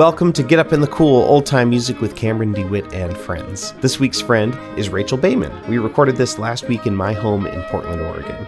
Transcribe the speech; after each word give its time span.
Welcome 0.00 0.32
to 0.32 0.42
Get 0.42 0.58
Up 0.58 0.72
in 0.72 0.80
the 0.80 0.86
Cool 0.86 1.24
Old 1.24 1.44
Time 1.44 1.68
Music 1.68 2.00
with 2.00 2.16
Cameron 2.16 2.54
DeWitt 2.54 2.94
and 2.94 3.14
friends. 3.14 3.72
This 3.82 4.00
week's 4.00 4.18
friend 4.18 4.58
is 4.78 4.88
Rachel 4.88 5.18
Baiman. 5.18 5.68
We 5.68 5.76
recorded 5.76 6.16
this 6.16 6.38
last 6.38 6.66
week 6.68 6.86
in 6.86 6.96
my 6.96 7.12
home 7.12 7.46
in 7.46 7.60
Portland, 7.64 8.00
Oregon. 8.00 8.46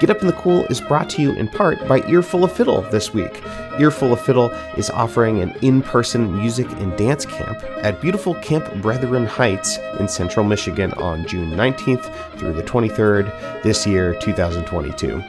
Get 0.00 0.10
Up 0.10 0.20
in 0.20 0.26
the 0.26 0.32
Cool 0.32 0.64
is 0.64 0.80
brought 0.80 1.08
to 1.10 1.22
you 1.22 1.30
in 1.34 1.46
part 1.46 1.86
by 1.86 2.02
Earful 2.08 2.42
of 2.42 2.50
Fiddle 2.50 2.82
this 2.90 3.14
week. 3.14 3.40
Earful 3.78 4.12
of 4.12 4.20
Fiddle 4.20 4.50
is 4.76 4.90
offering 4.90 5.38
an 5.38 5.54
in 5.62 5.80
person 5.80 6.36
music 6.36 6.68
and 6.80 6.98
dance 6.98 7.24
camp 7.24 7.62
at 7.84 8.00
beautiful 8.00 8.34
Camp 8.34 8.68
Brethren 8.82 9.26
Heights 9.26 9.78
in 10.00 10.08
central 10.08 10.44
Michigan 10.44 10.92
on 10.94 11.24
June 11.24 11.52
19th 11.52 12.12
through 12.36 12.54
the 12.54 12.64
23rd 12.64 13.62
this 13.62 13.86
year, 13.86 14.16
2022. 14.16 15.22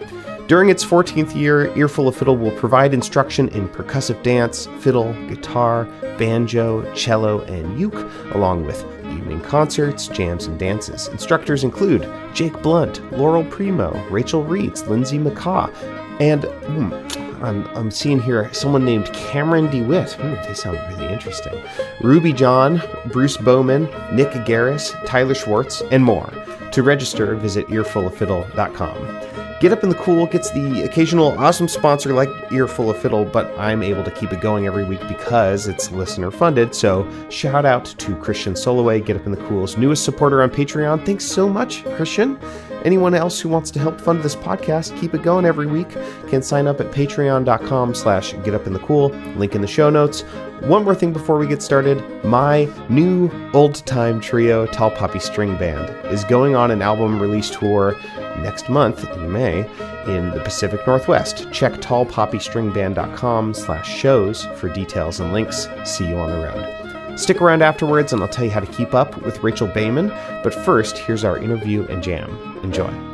During 0.47 0.69
its 0.69 0.83
14th 0.83 1.35
year, 1.35 1.75
Earful 1.77 2.07
of 2.07 2.15
Fiddle 2.15 2.35
will 2.35 2.51
provide 2.51 2.93
instruction 2.93 3.47
in 3.49 3.69
percussive 3.69 4.21
dance, 4.21 4.68
fiddle, 4.79 5.13
guitar, 5.27 5.86
banjo, 6.18 6.91
cello, 6.93 7.41
and 7.41 7.79
uke, 7.79 8.05
along 8.33 8.65
with 8.65 8.83
evening 9.05 9.41
concerts, 9.41 10.07
jams, 10.07 10.47
and 10.47 10.59
dances. 10.59 11.07
Instructors 11.07 11.63
include 11.63 12.09
Jake 12.33 12.61
Blount, 12.61 13.01
Laurel 13.18 13.46
Premo, 13.46 14.09
Rachel 14.11 14.43
Reeds, 14.43 14.87
Lindsay 14.87 15.18
McCaw, 15.18 15.73
and 16.19 16.43
hmm, 16.43 17.43
I'm, 17.43 17.65
I'm 17.75 17.91
seeing 17.91 18.21
here 18.21 18.54
someone 18.54 18.85
named 18.85 19.11
Cameron 19.13 19.69
DeWitt. 19.71 20.11
Hmm, 20.13 20.33
they 20.47 20.54
sound 20.54 20.77
really 20.89 21.11
interesting. 21.11 21.60
Ruby 22.01 22.33
John, 22.33 22.82
Bruce 23.07 23.37
Bowman, 23.37 23.83
Nic 24.13 24.29
Gareiss, 24.46 24.93
Tyler 25.05 25.33
Schwartz, 25.33 25.82
and 25.91 26.04
more. 26.04 26.32
To 26.71 26.83
register, 26.83 27.35
visit 27.35 27.68
earfuloffiddle.com. 27.68 29.30
Get 29.61 29.71
Up 29.71 29.83
in 29.83 29.89
the 29.89 29.96
Cool 29.96 30.25
gets 30.25 30.50
the 30.50 30.82
occasional 30.82 31.38
awesome 31.38 31.68
sponsor 31.68 32.14
like 32.14 32.30
Earful 32.52 32.89
of 32.89 32.97
Fiddle, 32.97 33.25
but 33.25 33.45
I'm 33.59 33.83
able 33.83 34.03
to 34.03 34.09
keep 34.09 34.33
it 34.33 34.42
going 34.42 34.66
every 34.66 34.83
week 34.83 35.08
because 35.08 35.67
it's 35.67 35.92
listener 35.92 36.31
funded. 36.31 36.73
So 36.73 37.08
shout 37.30 37.63
out 37.63 37.85
to 37.85 38.16
Christian 38.16 38.55
Soloway, 38.55 39.05
Get 39.05 39.17
Up 39.17 39.27
in 39.27 39.31
the 39.31 39.45
Cool's 39.45 39.77
newest 39.77 40.03
supporter 40.03 40.41
on 40.41 40.50
Patreon. 40.50 41.05
Thanks 41.05 41.25
so 41.25 41.47
much, 41.47 41.83
Christian. 41.94 42.39
Anyone 42.83 43.13
else 43.13 43.39
who 43.39 43.50
wants 43.50 43.69
to 43.69 43.80
help 43.80 44.02
fund 44.02 44.23
this 44.23 44.35
podcast, 44.35 45.00
keep 45.00 45.13
it 45.13 45.22
going 45.22 45.45
every 45.45 45.67
week, 45.67 45.89
can 46.28 46.41
sign 46.41 46.66
up 46.66 46.81
at 46.81 46.89
patreon.com 46.89 47.94
slash 47.94 48.33
getupinthecool. 48.33 49.38
Link 49.38 49.53
in 49.53 49.61
the 49.61 49.67
show 49.67 49.91
notes. 49.91 50.22
One 50.61 50.83
more 50.83 50.95
thing 50.95 51.13
before 51.13 51.38
we 51.38 51.45
get 51.45 51.61
started. 51.61 52.03
My 52.23 52.67
new 52.89 53.30
old-time 53.53 54.22
trio, 54.22 54.66
Tall 54.66 54.89
Poppy 54.89 55.19
String 55.19 55.55
Band, 55.57 55.89
is 56.07 56.23
going 56.23 56.55
on 56.55 56.72
an 56.72 56.81
album 56.81 57.19
release 57.19 57.52
tour 57.52 57.95
next 58.42 58.70
month 58.70 59.09
in 59.16 59.31
May 59.31 59.59
in 60.08 60.31
the 60.31 60.42
Pacific 60.44 60.86
Northwest. 60.88 61.52
Check 61.52 61.73
tallpoppystringband.com 61.73 63.53
slash 63.53 63.89
shows 63.89 64.45
for 64.56 64.70
details 64.70 65.20
and 65.20 65.34
links. 65.34 65.67
See 65.86 66.08
you 66.08 66.17
on 66.17 66.30
the 66.30 66.47
road. 66.47 67.19
Stick 67.19 67.42
around 67.42 67.62
afterwards 67.62 68.14
and 68.14 68.22
I'll 68.22 68.28
tell 68.28 68.45
you 68.45 68.52
how 68.52 68.62
to 68.62 68.72
keep 68.72 68.94
up 68.94 69.22
with 69.22 69.44
Rachel 69.44 69.67
Baiman. 69.67 70.09
But 70.44 70.53
first, 70.53 70.97
here's 70.97 71.23
our 71.23 71.38
interview 71.38 71.86
and 71.88 72.02
jam. 72.02 72.59
Enjoy. 72.64 73.10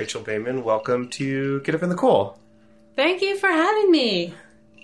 Rachel 0.00 0.22
Baiman, 0.22 0.62
welcome 0.62 1.10
to 1.10 1.60
Get 1.60 1.74
Up 1.74 1.82
in 1.82 1.90
the 1.90 1.94
Cool. 1.94 2.38
Thank 2.96 3.20
you 3.20 3.36
for 3.36 3.48
having 3.50 3.90
me. 3.90 4.32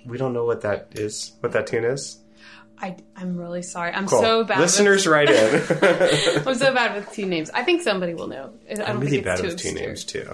We 0.04 0.18
don't 0.18 0.34
know 0.34 0.44
what 0.44 0.60
that 0.60 0.88
is, 0.92 1.32
what 1.40 1.52
that 1.52 1.66
tune 1.68 1.84
is. 1.84 2.18
I, 2.78 2.96
I'm 3.16 3.38
really 3.38 3.62
sorry. 3.62 3.92
I'm 3.94 4.06
Cool. 4.06 4.20
so 4.20 4.44
bad. 4.44 4.60
Listeners, 4.60 5.06
with, 5.06 5.12
write 5.14 5.30
in. 5.30 5.54
I'm 6.46 6.54
so 6.54 6.74
bad 6.74 6.96
with 6.96 7.10
two 7.14 7.24
names. 7.24 7.48
I 7.48 7.62
think 7.62 7.80
somebody 7.80 8.12
will 8.12 8.26
know. 8.26 8.52
I 8.70 8.74
don't 8.74 8.86
I'm 8.90 9.00
really 9.00 9.12
think 9.12 9.24
bad 9.24 9.40
it's 9.40 9.40
too 9.40 9.46
with 9.48 9.56
two 9.58 9.68
obscure. 9.70 9.86
names 9.88 10.04
too. 10.04 10.30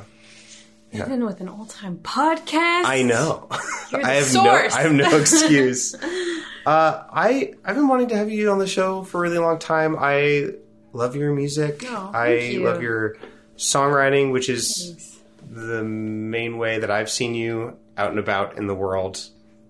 Even 0.94 1.24
with 1.26 1.40
an 1.40 1.48
all-time 1.48 1.98
podcast. 1.98 2.84
I 2.84 3.02
know. 3.06 3.46
You're 3.92 4.00
the 4.02 4.06
I 4.08 4.14
have 4.14 4.24
source. 4.24 4.74
no. 4.74 4.80
I 4.80 4.82
have 4.82 4.92
no 4.92 5.16
excuse. 5.16 5.94
uh, 6.66 7.04
I 7.08 7.54
I've 7.64 7.76
been 7.76 7.86
wanting 7.86 8.08
to 8.08 8.16
have 8.16 8.32
you 8.32 8.50
on 8.50 8.58
the 8.58 8.66
show 8.66 9.04
for 9.04 9.18
a 9.18 9.20
really 9.28 9.38
long 9.38 9.60
time. 9.60 9.94
I 9.96 10.54
love 10.92 11.14
your 11.14 11.32
music. 11.32 11.84
Oh, 11.86 12.10
I 12.12 12.34
you. 12.34 12.64
love 12.64 12.82
your 12.82 13.14
songwriting, 13.62 14.32
which 14.32 14.48
is 14.48 15.20
the 15.50 15.82
main 15.84 16.58
way 16.58 16.78
that 16.78 16.90
I've 16.90 17.10
seen 17.10 17.34
you 17.34 17.76
out 17.96 18.10
and 18.10 18.18
about 18.18 18.56
in 18.58 18.66
the 18.66 18.74
world 18.74 19.24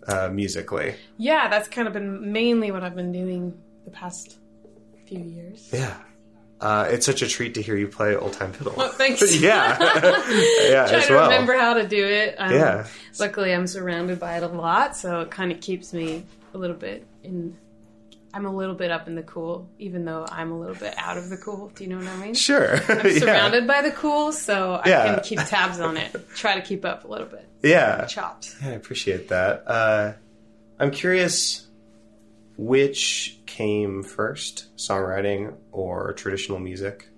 uh, 0.07 0.29
musically. 0.29 0.95
Yeah, 1.19 1.49
that's 1.49 1.69
kind 1.69 1.87
of 1.87 1.95
been 1.95 2.33
mainly 2.33 2.71
what 2.71 2.83
I've 2.83 2.95
been 2.95 3.13
doing 3.13 3.61
the 3.85 3.91
past 3.91 4.37
few 5.07 5.21
years. 5.21 5.69
Yeah. 5.73 5.97
Uh, 6.61 6.87
it's 6.91 7.05
such 7.05 7.23
a 7.23 7.29
treat 7.29 7.55
to 7.55 7.63
hear 7.63 7.77
you 7.77 7.89
play 7.89 8.15
old 8.15 8.33
time 8.35 8.53
fiddle. 8.53 8.75
Oh, 8.77 8.89
thanks. 8.89 9.21
yeah, 9.41 9.77
yeah, 9.81 10.87
Try 10.87 10.99
as 10.99 11.07
to 11.09 11.15
well. 11.15 11.29
remember 11.29 11.55
how 11.59 11.75
to 11.75 11.87
do 11.89 12.05
it. 12.07 12.37
Um, 12.39 12.53
Yeah. 12.53 12.87
Luckily, 13.19 13.53
I'm 13.53 13.67
surrounded 13.67 14.21
by 14.21 14.37
it 14.37 14.45
a 14.45 14.49
lot, 14.49 14.97
so 14.97 15.21
it 15.23 15.31
kind 15.31 15.51
of 15.51 15.61
keeps 15.61 15.93
me 15.93 16.25
a 16.55 16.59
little 16.59 16.77
bit 16.77 17.05
in 17.25 17.57
I'm 18.35 18.47
a 18.47 18.55
little 18.55 18.75
bit 18.75 18.91
up 18.91 19.09
in 19.09 19.15
the 19.15 19.23
cool, 19.23 19.69
even 19.79 20.05
though 20.05 20.27
I'm 20.31 20.53
a 20.53 20.59
little 20.59 20.75
bit 20.75 20.95
out 20.97 21.19
of 21.19 21.29
the 21.29 21.37
cool. 21.37 21.69
Do 21.75 21.85
you 21.85 21.91
know 21.91 21.99
what 21.99 22.07
I 22.09 22.17
mean? 22.17 22.35
Sure. 22.35 22.77
I'm 22.89 23.07
yeah. 23.07 23.19
surrounded 23.19 23.67
by 23.67 23.83
the 23.83 23.91
cool, 23.91 24.33
so 24.33 24.81
I 24.83 24.89
Yeah. 24.89 25.15
can 25.15 25.23
keep 25.25 25.39
tabs 25.41 25.81
on 25.81 25.97
it. 25.99 26.15
Try 26.35 26.55
to 26.55 26.63
keep 26.63 26.85
up 26.85 27.05
a 27.05 27.09
little 27.09 27.27
bit. 27.27 27.47
Yeah. 27.63 28.07
Chops. 28.07 28.57
Yeah, 28.63 28.71
I 28.71 28.73
appreciate 28.73 29.29
that. 29.29 29.65
Uh, 29.67 30.13
I'm 30.81 30.91
curious 30.91 31.67
which 32.57 33.39
came 33.47 34.03
first, 34.03 34.75
songwriting 34.77 35.55
or 35.73 36.13
traditional 36.13 36.59
music? 36.59 37.09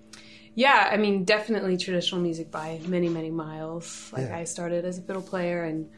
Yeah, 0.53 0.89
I 0.91 0.97
mean, 0.97 1.25
definitely 1.25 1.77
traditional 1.77 2.21
music 2.21 2.49
by 2.51 2.79
many, 2.87 3.09
many 3.09 3.29
miles. 3.29 4.09
Like 4.13 4.27
Yeah. 4.27 4.37
I 4.37 4.43
started 4.45 4.85
as 4.85 4.97
a 4.97 5.01
fiddle 5.01 5.21
player 5.21 5.63
and 5.63 5.89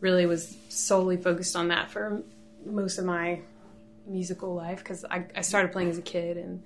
really 0.00 0.26
was 0.26 0.56
solely 0.68 1.16
focused 1.16 1.56
on 1.56 1.68
that 1.68 1.90
for 1.90 2.22
most 2.64 2.98
of 2.98 3.04
my 3.04 3.40
musical 4.06 4.54
life 4.54 4.78
because 4.78 5.04
I, 5.10 5.26
I 5.34 5.40
started 5.40 5.72
playing 5.72 5.90
as 5.90 5.98
a 5.98 6.02
kid 6.02 6.36
and 6.36 6.62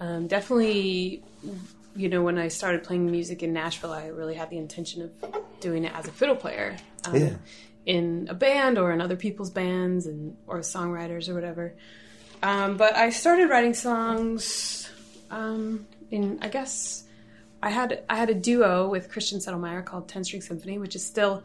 um, 0.00 0.26
definitely, 0.26 1.22
you 1.94 2.08
know, 2.08 2.22
when 2.22 2.38
I 2.38 2.48
started 2.48 2.84
playing 2.84 3.10
music 3.10 3.42
in 3.42 3.52
Nashville, 3.52 3.92
I 3.92 4.08
really 4.08 4.34
had 4.34 4.50
the 4.50 4.58
intention 4.58 5.02
of 5.02 5.10
doing 5.60 5.84
it 5.84 5.94
as 5.94 6.06
a 6.06 6.10
fiddle 6.10 6.36
player. 6.36 6.76
Um, 7.04 7.16
Yeah. 7.16 7.34
In 7.86 8.26
a 8.28 8.34
band 8.34 8.78
or 8.78 8.90
in 8.90 9.00
other 9.00 9.14
people's 9.14 9.50
bands 9.50 10.06
and 10.06 10.36
or 10.48 10.58
songwriters 10.58 11.28
or 11.28 11.34
whatever. 11.34 11.72
Um, 12.42 12.76
but 12.76 12.96
I 12.96 13.10
started 13.10 13.48
writing 13.48 13.74
songs 13.74 14.90
um, 15.30 15.86
in 16.10 16.38
I 16.42 16.48
guess 16.48 17.04
I 17.62 17.70
had 17.70 18.02
I 18.08 18.16
had 18.16 18.28
a 18.28 18.34
duo 18.34 18.88
with 18.88 19.10
Christian 19.10 19.38
Sedelmyer 19.38 19.84
called 19.84 20.08
Ten 20.08 20.24
String 20.24 20.42
Symphony, 20.42 20.78
which 20.78 20.96
is 20.96 21.06
still 21.06 21.44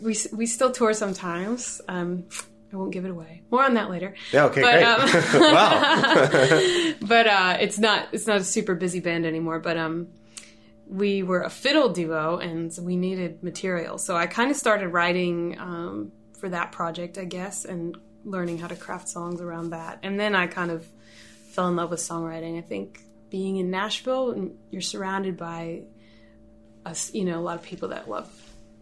we 0.00 0.16
we 0.32 0.46
still 0.46 0.72
tour 0.72 0.92
sometimes. 0.92 1.80
I 2.74 2.76
won't 2.76 2.90
give 2.90 3.04
it 3.04 3.10
away. 3.12 3.42
More 3.52 3.62
on 3.64 3.74
that 3.74 3.88
later. 3.88 4.14
Yeah, 4.32 4.46
okay, 4.46 4.60
But, 4.60 4.72
great. 4.72 4.84
um, 4.84 5.40
wow. 5.54 6.94
But 7.06 7.26
uh, 7.28 7.56
it's 7.60 7.78
not 7.78 8.08
it's 8.12 8.26
not 8.26 8.38
a 8.38 8.44
super 8.44 8.74
busy 8.74 8.98
band 8.98 9.24
anymore. 9.26 9.60
But 9.60 9.76
um, 9.76 10.08
we 10.88 11.22
were 11.22 11.42
a 11.42 11.50
fiddle 11.50 11.90
duo, 11.90 12.38
and 12.38 12.76
we 12.82 12.96
needed 12.96 13.42
material. 13.44 13.96
So 13.98 14.16
I 14.16 14.26
kind 14.26 14.50
of 14.50 14.56
started 14.56 14.88
writing 14.88 15.56
um, 15.58 16.12
for 16.38 16.48
that 16.48 16.72
project, 16.72 17.16
I 17.16 17.24
guess, 17.24 17.64
and 17.64 17.96
learning 18.24 18.58
how 18.58 18.66
to 18.66 18.76
craft 18.76 19.08
songs 19.08 19.40
around 19.40 19.70
that. 19.70 20.00
And 20.02 20.18
then 20.18 20.34
I 20.34 20.48
kind 20.48 20.70
of 20.72 20.84
fell 21.52 21.68
in 21.68 21.76
love 21.76 21.90
with 21.90 22.00
songwriting. 22.00 22.58
I 22.58 22.62
think 22.62 23.00
being 23.30 23.56
in 23.58 23.70
Nashville, 23.70 24.32
and 24.32 24.56
you're 24.70 24.82
surrounded 24.82 25.36
by 25.36 25.82
us, 26.84 27.14
you 27.14 27.24
know, 27.24 27.38
a 27.38 27.42
lot 27.42 27.56
of 27.56 27.62
people 27.62 27.88
that 27.90 28.10
love 28.10 28.28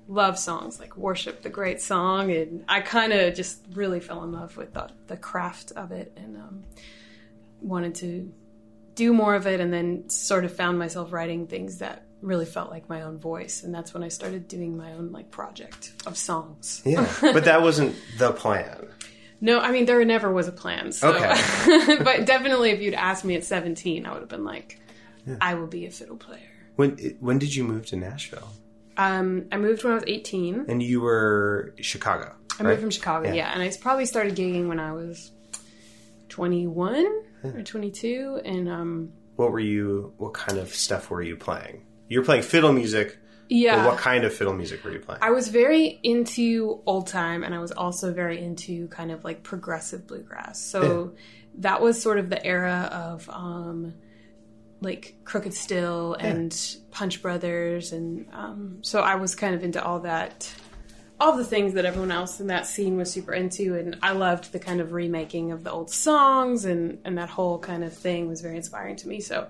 love 0.08 0.38
songs 0.38 0.78
like 0.80 0.96
worship 0.96 1.42
the 1.42 1.48
great 1.48 1.80
song 1.80 2.30
and 2.32 2.64
i 2.68 2.80
kind 2.80 3.12
of 3.12 3.34
just 3.34 3.64
really 3.72 4.00
fell 4.00 4.22
in 4.24 4.32
love 4.32 4.56
with 4.56 4.72
the, 4.74 4.88
the 5.06 5.16
craft 5.16 5.72
of 5.76 5.92
it 5.92 6.12
and 6.16 6.36
um, 6.36 6.64
wanted 7.60 7.94
to 7.94 8.32
do 8.94 9.12
more 9.12 9.34
of 9.34 9.46
it 9.46 9.60
and 9.60 9.72
then 9.72 10.08
sort 10.10 10.44
of 10.44 10.54
found 10.54 10.78
myself 10.78 11.12
writing 11.12 11.46
things 11.46 11.78
that 11.78 12.04
really 12.20 12.44
felt 12.44 12.70
like 12.70 12.88
my 12.88 13.02
own 13.02 13.18
voice 13.18 13.62
and 13.62 13.74
that's 13.74 13.94
when 13.94 14.02
i 14.02 14.08
started 14.08 14.46
doing 14.48 14.76
my 14.76 14.92
own 14.92 15.12
like 15.12 15.30
project 15.30 15.92
of 16.06 16.16
songs 16.16 16.82
yeah, 16.84 17.08
but 17.20 17.44
that 17.44 17.62
wasn't 17.62 17.94
the 18.18 18.32
plan. 18.32 18.86
no 19.40 19.60
i 19.60 19.70
mean 19.70 19.86
there 19.86 20.04
never 20.04 20.30
was 20.32 20.46
a 20.48 20.52
plan 20.52 20.92
so 20.92 21.14
Okay. 21.14 21.96
but 22.04 22.26
definitely 22.26 22.70
if 22.70 22.80
you'd 22.80 22.94
asked 22.94 23.24
me 23.24 23.34
at 23.36 23.44
17 23.44 24.04
i 24.04 24.12
would 24.12 24.20
have 24.20 24.28
been 24.28 24.44
like 24.44 24.78
i 25.40 25.54
will 25.54 25.68
be 25.68 25.86
a 25.86 25.90
fiddle 25.90 26.16
player 26.16 26.40
When 26.76 26.96
when 27.20 27.38
did 27.38 27.54
you 27.54 27.62
move 27.64 27.86
to 27.86 27.96
Nashville? 27.96 28.50
Um, 28.96 29.46
i 29.52 29.56
moved 29.56 29.84
when 29.84 29.92
i 29.92 29.94
was 29.96 30.04
18 30.06 30.66
And 30.68 30.82
you 30.82 31.00
were 31.00 31.74
Chicago. 31.80 32.34
I 32.58 32.62
moved 32.64 32.80
from 32.80 32.90
Chicago, 32.90 33.32
yeah. 33.32 33.50
and 33.52 33.62
I 33.62 33.72
probably 33.80 34.04
started 34.06 34.36
gigging 34.36 34.68
when 34.68 34.78
I 34.78 34.92
was 34.92 35.32
21 36.28 37.06
or 37.44 37.62
22, 37.62 38.40
and 38.44 38.68
um, 38.68 39.12
What 39.36 39.52
were 39.52 39.60
you? 39.60 40.12
What 40.18 40.34
kind 40.34 40.58
of 40.58 40.68
stuff 40.74 41.10
were 41.10 41.22
you 41.22 41.36
playing? 41.36 41.84
You 42.08 42.20
were 42.20 42.24
playing 42.24 42.42
fiddle 42.42 42.72
music. 42.72 43.18
yeah, 43.48 43.76
But 43.76 43.92
what 43.92 43.98
kind 43.98 44.24
of 44.24 44.34
fiddle 44.34 44.52
music 44.54 44.84
were 44.84 44.92
you 44.92 45.00
playing? 45.00 45.20
I 45.22 45.30
was 45.30 45.48
very 45.48 45.98
into 46.02 46.82
old 46.86 47.06
time, 47.06 47.42
and 47.42 47.54
I 47.54 47.58
was 47.58 47.72
also 47.72 48.12
very 48.12 48.42
into 48.42 48.88
kind 48.88 49.10
of 49.10 49.24
like 49.24 49.42
progressive 49.42 50.06
bluegrass. 50.06 50.60
So 50.60 51.14
that 51.58 51.80
was 51.80 52.00
sort 52.00 52.18
of 52.18 52.28
the 52.30 52.44
era 52.44 52.88
of 52.92 53.28
um, 53.30 53.94
like 54.82 55.14
Crooked 55.24 55.54
Still 55.54 56.14
and 56.14 56.76
Punch 56.90 57.22
Brothers, 57.22 57.92
and 57.92 58.26
um, 58.32 58.78
so 58.82 59.00
I 59.00 59.14
was 59.14 59.34
kind 59.34 59.54
of 59.54 59.62
into 59.62 59.82
all 59.82 60.00
that, 60.00 60.52
all 61.20 61.36
the 61.36 61.44
things 61.44 61.74
that 61.74 61.84
everyone 61.84 62.10
else 62.10 62.40
in 62.40 62.48
that 62.48 62.66
scene 62.66 62.96
was 62.96 63.10
super 63.10 63.32
into, 63.32 63.76
and 63.76 63.96
I 64.02 64.12
loved 64.12 64.52
the 64.52 64.58
kind 64.58 64.80
of 64.80 64.92
remaking 64.92 65.52
of 65.52 65.64
the 65.64 65.70
old 65.70 65.90
songs, 65.90 66.64
and 66.64 66.98
and 67.04 67.16
that 67.18 67.30
whole 67.30 67.58
kind 67.58 67.84
of 67.84 67.92
thing 67.92 68.28
was 68.28 68.40
very 68.40 68.56
inspiring 68.56 68.96
to 68.96 69.08
me. 69.08 69.20
So 69.20 69.48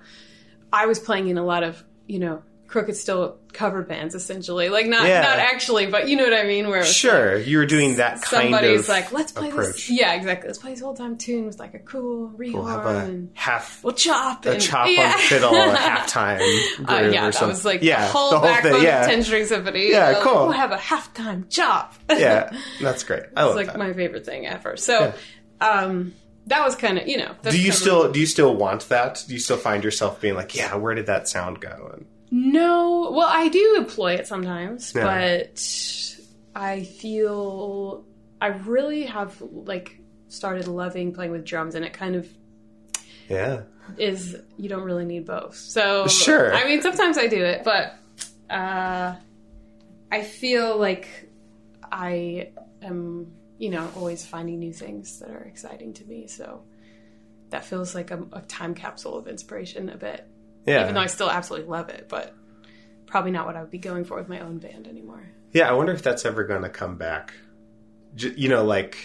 I 0.73 0.87
was 0.87 0.99
playing 0.99 1.29
in 1.29 1.39
a 1.39 1.45
lot 1.45 1.63
of 1.63 1.83
you 2.07 2.19
know 2.19 2.43
Crooked 2.73 2.97
Still 2.97 3.37
cover 3.53 3.83
bands, 3.83 4.15
essentially, 4.15 4.71
like 4.71 4.87
not 4.87 5.07
Yeah. 5.07 5.21
not 5.21 5.39
actually, 5.39 5.85
but 5.87 6.09
you 6.09 6.17
know 6.17 6.25
what 6.25 6.33
I 6.33 6.45
mean, 6.45 6.71
where 6.71 6.83
sure, 6.85 7.37
you 7.37 7.59
were 7.59 7.67
doing 7.67 7.97
that 7.97 8.23
kind 8.23 8.45
somebody's 8.51 8.81
of 8.81 8.89
like, 8.89 9.13
let's 9.13 9.31
play 9.31 9.51
approach. 9.51 9.75
this. 9.75 9.91
Yeah, 9.91 10.15
exactly. 10.15 10.49
Let's 10.49 10.59
play 10.59 10.71
this 10.71 10.83
old 10.83 10.97
time 10.97 11.19
tune 11.19 11.45
with 11.45 11.59
like 11.59 11.75
a 11.75 11.79
cool 11.81 12.31
reharm 12.31 12.53
We'll 12.55 12.65
have 12.65 12.87
a 12.87 12.99
and 13.01 13.31
half 13.35 13.85
we'll 13.85 13.93
chop 13.93 14.47
a 14.47 14.53
and 14.53 14.63
chop 14.63 14.87
yeah. 14.91 15.13
on 15.13 15.19
fiddle 15.21 15.55
at 15.55 16.07
halftime. 16.09 16.41
Uh, 16.89 17.11
yeah, 17.13 17.31
that 17.31 17.47
was 17.47 17.63
like 17.67 17.83
yeah, 17.83 18.07
the 18.07 18.13
whole 18.13 18.41
backbone 18.41 18.73
thing. 18.73 18.83
Yeah, 18.85 19.03
of 19.03 19.07
Ten 19.11 19.23
String 19.23 19.45
Symphony. 19.45 19.91
Yeah, 19.91 20.07
Uh, 20.09 20.13
like, 20.15 20.23
cool. 20.23 20.33
We'll 20.45 20.53
have 20.53 20.73
a 20.73 20.79
halftime 20.79 21.51
chop. 21.51 21.93
yeah, 22.09 22.57
that's 22.81 23.05
great. 23.05 23.25
I 23.25 23.27
it's 23.27 23.37
love 23.49 23.55
like 23.57 23.67
that. 23.67 23.77
my 23.79 23.93
favorite 23.93 24.25
thing 24.25 24.47
ever. 24.47 24.79
So, 24.79 25.13
um, 25.61 26.15
that 26.47 26.65
was 26.65 26.75
kind 26.75 26.99
of 26.99 27.07
you 27.07 27.19
know. 27.19 27.35
do 27.43 27.51
you 27.51 27.65
kind 27.65 27.69
of- 27.69 27.75
still 27.75 28.13
do 28.13 28.19
you 28.19 28.27
still 28.27 28.57
want 28.57 28.89
that? 28.89 29.23
Do 29.29 29.35
you 29.35 29.41
still 29.41 29.59
find 29.59 29.85
yourself 29.85 30.23
being 30.23 30.35
like, 30.37 30.55
yeah, 30.57 30.75
where 30.77 30.95
did 30.95 31.05
that 31.07 31.29
sound 31.29 31.61
go? 31.61 31.91
And, 31.93 32.07
No, 32.53 33.11
well, 33.13 33.29
I 33.31 33.49
do 33.49 33.75
employ 33.79 34.15
it 34.15 34.27
sometimes, 34.27 34.93
Yeah. 34.95 35.05
but 35.05 36.17
I 36.55 36.83
feel 36.85 38.05
I 38.41 38.49
really 38.49 39.05
have 39.07 39.41
like 39.51 39.99
started 40.29 40.67
loving 40.69 41.13
playing 41.13 41.33
with 41.33 41.45
drums, 41.45 41.75
and 41.75 41.85
it 41.85 41.93
kind 41.93 42.15
of 42.17 42.29
yeah, 43.29 43.63
is 43.99 44.37
you 44.59 44.69
don't 44.69 44.83
really 44.83 45.05
need 45.05 45.25
both. 45.27 45.57
So 45.57 46.07
Sure. 46.07 46.55
I 46.55 46.65
mean, 46.65 46.83
sometimes 46.83 47.17
I 47.19 47.27
do 47.27 47.43
it, 47.43 47.65
but 47.65 47.95
uh, 48.51 49.15
I 50.11 50.23
feel 50.23 50.77
like 50.77 51.09
I 51.91 52.51
am, 52.83 53.33
you 53.59 53.71
know, 53.71 53.89
always 53.97 54.25
finding 54.27 54.59
new 54.59 54.73
things 54.73 55.19
that 55.21 55.31
are 55.31 55.43
exciting 55.45 55.95
to 55.95 56.05
me. 56.05 56.27
So 56.27 56.63
that 57.51 57.65
feels 57.65 57.95
like 57.95 58.11
a, 58.11 58.23
a 58.33 58.41
time 58.43 58.75
capsule 58.75 59.17
of 59.17 59.29
inspiration 59.29 59.89
a 59.89 59.97
bit. 59.97 60.27
yeah, 60.67 60.83
Even 60.83 60.95
though 60.95 61.01
I 61.01 61.07
still 61.07 61.31
absolutely 61.31 61.69
love 61.69 61.89
it, 61.89 62.07
but 62.09 62.35
probably 63.13 63.31
not 63.31 63.47
what 63.47 63.55
I 63.57 63.61
would 63.61 63.71
be 63.71 63.79
going 63.79 64.05
for 64.05 64.17
with 64.17 64.29
my 64.29 64.41
own 64.41 64.57
band 64.59 64.89
anymore. 64.89 65.23
yeah. 65.53 65.69
I 65.69 65.73
wonder 65.75 65.93
if 65.93 66.03
that's 66.03 66.25
ever 66.25 66.45
going 66.45 66.63
to 66.63 66.69
come 66.71 66.97
back. 66.97 67.35
J- 68.17 68.33
you 68.37 68.49
know, 68.49 68.65
like 68.65 68.97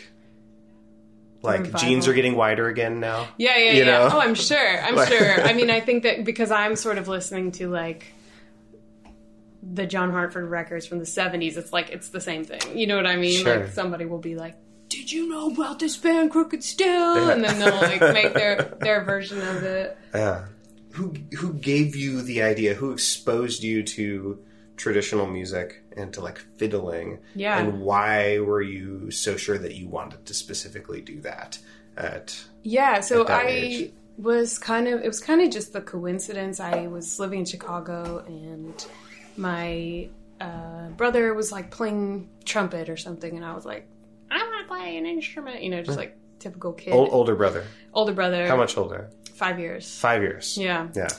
like 1.44 1.60
Revival. 1.60 1.80
jeans 1.82 2.08
are 2.08 2.14
getting 2.14 2.36
wider 2.36 2.68
again 2.68 3.00
now. 3.00 3.28
Yeah, 3.38 3.58
yeah, 3.58 3.72
You 3.74 3.80
yeah. 3.80 3.86
know? 3.86 4.10
Oh, 4.14 4.20
I'm 4.20 4.34
sure. 4.34 4.82
I'm 4.82 5.06
sure. 5.08 5.42
I 5.46 5.54
mean, 5.60 5.70
I 5.70 5.82
think 5.82 6.04
that 6.04 6.24
because 6.26 6.50
I'm 6.52 6.76
sort 6.76 6.98
of 6.98 7.08
listening 7.08 7.52
to 7.54 7.70
like 7.70 8.06
the 9.62 9.86
John 9.86 10.12
Hartford 10.12 10.50
records 10.50 10.86
from 10.88 11.00
the 11.00 11.06
70s, 11.06 11.58
it's 11.58 11.74
like 11.74 11.90
it's 11.90 12.10
the 12.10 12.22
same 12.22 12.44
thing. 12.46 12.78
You 12.78 12.88
know 12.88 12.96
what 12.96 13.06
I 13.06 13.18
mean? 13.18 13.44
Sure. 13.44 13.60
Like 13.66 13.72
somebody 13.74 14.06
will 14.06 14.18
be 14.20 14.36
like, 14.36 14.56
"Did 14.90 15.12
you 15.12 15.28
know 15.30 15.52
about 15.52 15.80
this 15.80 15.98
band 15.98 16.32
Crooked 16.32 16.64
Still?" 16.64 16.88
Yeah. 17.28 17.32
and 17.34 17.44
then 17.44 17.60
they'll 17.60 17.76
like 17.76 18.02
make 18.14 18.34
their 18.34 18.62
their 18.80 19.04
version 19.04 19.42
of 19.42 19.64
it. 19.64 19.98
Yeah. 20.16 20.46
Who 20.98 21.14
who 21.38 21.54
gave 21.54 21.96
you 21.96 22.22
the 22.22 22.42
idea? 22.42 22.74
Who 22.74 22.92
exposed 22.92 23.64
you 23.64 23.84
to 23.84 24.40
traditional 24.78 25.28
music 25.28 25.84
and 25.96 26.14
to 26.14 26.22
like 26.22 26.40
fiddling? 26.58 27.20
Yeah. 27.36 27.60
And 27.60 27.82
why 27.82 28.40
were 28.40 28.62
you 28.62 29.12
so 29.12 29.38
sure 29.38 29.58
that 29.58 29.76
you 29.76 29.88
wanted 29.88 30.26
to 30.26 30.34
specifically 30.34 31.02
do 31.02 31.22
that? 31.22 31.60
At 31.96 32.40
Yeah, 32.64 33.02
so 33.02 33.24
At 33.24 33.32
I 33.32 33.48
age. 33.48 33.94
was 34.18 34.60
kind 34.60 34.88
of 34.88 35.02
it 35.02 35.08
was 35.08 35.20
kind 35.20 35.42
of 35.42 35.50
just 35.52 35.74
the 35.74 35.82
coincidence. 35.82 36.60
I 36.60 36.88
was 36.88 37.20
living 37.20 37.40
in 37.40 37.46
Chicago 37.46 38.24
and 38.28 38.86
my 39.36 40.10
uh, 40.42 40.90
brother 40.90 41.34
was 41.34 41.52
like 41.52 41.72
playing 41.72 42.30
trumpet 42.46 42.90
or 42.90 42.98
something, 42.98 43.36
and 43.36 43.46
I 43.46 43.54
was 43.54 43.66
like, 43.66 43.88
I 44.32 44.38
want 44.38 44.64
to 44.64 44.68
play 44.68 44.98
an 44.98 45.06
instrument, 45.06 45.64
you 45.64 45.70
know, 45.70 45.82
just 45.82 45.98
like 45.98 46.18
typical 46.40 46.74
kid. 46.74 46.94
old, 46.94 47.10
older 47.12 47.36
brother. 47.36 47.66
Older 47.94 48.14
brother, 48.14 48.48
How 48.48 48.58
much 48.58 48.78
older? 48.78 49.10
Five 49.38 49.60
years. 49.60 50.00
Five 50.00 50.22
years. 50.24 50.58
Yeah. 50.58 50.88
Yeah. 50.96 51.10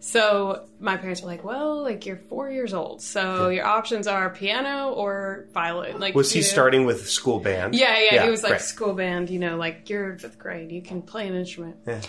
So 0.00 0.66
my 0.78 0.96
parents 0.96 1.22
were 1.22 1.28
like, 1.28 1.42
"Well, 1.42 1.82
like 1.82 2.06
you're 2.06 2.16
four 2.28 2.50
years 2.50 2.72
old, 2.72 3.02
so 3.02 3.48
your 3.48 3.64
options 3.66 4.06
are 4.06 4.30
piano 4.30 4.90
or 4.90 5.46
violin." 5.52 5.98
Like, 5.98 6.14
Was 6.14 6.30
he 6.32 6.40
know. 6.40 6.46
starting 6.46 6.86
with 6.86 7.08
school 7.08 7.40
band? 7.40 7.74
Yeah, 7.74 7.98
yeah, 7.98 8.24
he 8.24 8.30
was 8.30 8.42
like 8.42 8.50
great. 8.52 8.60
school 8.62 8.94
band, 8.94 9.30
you 9.30 9.38
know, 9.38 9.56
like 9.56 9.90
you're 9.90 10.12
in 10.12 10.18
fifth 10.18 10.38
grade, 10.38 10.70
you 10.70 10.80
can 10.82 11.02
play 11.02 11.26
an 11.26 11.34
instrument. 11.34 11.76
Yeah. 11.86 12.00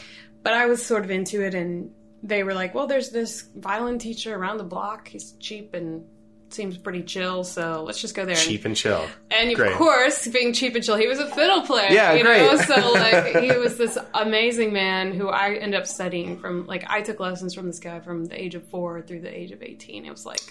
But 0.44 0.54
I 0.54 0.68
was 0.68 0.86
sort 0.86 1.06
of 1.06 1.12
into 1.12 1.44
it, 1.44 1.54
and 1.56 1.92
they 2.24 2.44
were 2.44 2.54
like, 2.54 2.76
well, 2.76 2.88
there's 2.88 3.10
this 3.10 3.50
violin 3.56 4.00
teacher 4.00 4.36
around 4.36 4.58
the 4.58 4.64
block. 4.64 5.08
He's 5.08 5.32
cheap 5.40 5.74
and 5.74 6.06
seems 6.54 6.78
pretty 6.78 7.04
chill, 7.04 7.44
so 7.44 7.84
let's 7.84 8.00
just 8.02 8.16
go 8.16 8.26
there. 8.26 8.36
Cheap 8.36 8.66
and 8.66 8.76
chill. 8.76 9.06
And 9.32 9.50
of 9.50 9.56
Great. 9.56 9.76
course, 9.76 10.28
being 10.28 10.54
cheap 10.54 10.76
and 10.76 10.84
chill, 10.84 10.96
he 10.96 11.08
was 11.08 11.20
a 11.20 11.28
fiddle 11.34 11.62
player. 11.62 11.90
Yeah, 11.92 12.14
you 12.14 12.24
great. 12.24 12.42
Know? 12.42 12.58
So 12.58 12.92
like, 12.94 13.36
he 13.44 13.52
was 13.58 13.78
this 13.78 13.98
amazing 14.14 14.74
man 14.74 15.14
who 15.14 15.28
I 15.30 15.56
ended 15.56 15.80
up 15.80 15.88
studying 15.88 16.38
from. 16.40 16.66
Like, 16.68 16.86
I 16.90 17.02
took 17.02 17.20
lessons 17.20 17.54
from 17.54 17.68
this 17.68 17.80
guy 17.80 18.00
from 18.00 18.26
the 18.26 18.42
age 18.42 18.56
of 18.56 18.64
four 18.70 19.02
through 19.02 19.22
the 19.22 19.36
age 19.38 19.52
of 19.52 19.62
eighteen. 19.62 20.06
It 20.06 20.12
was 20.12 20.26
like 20.26 20.42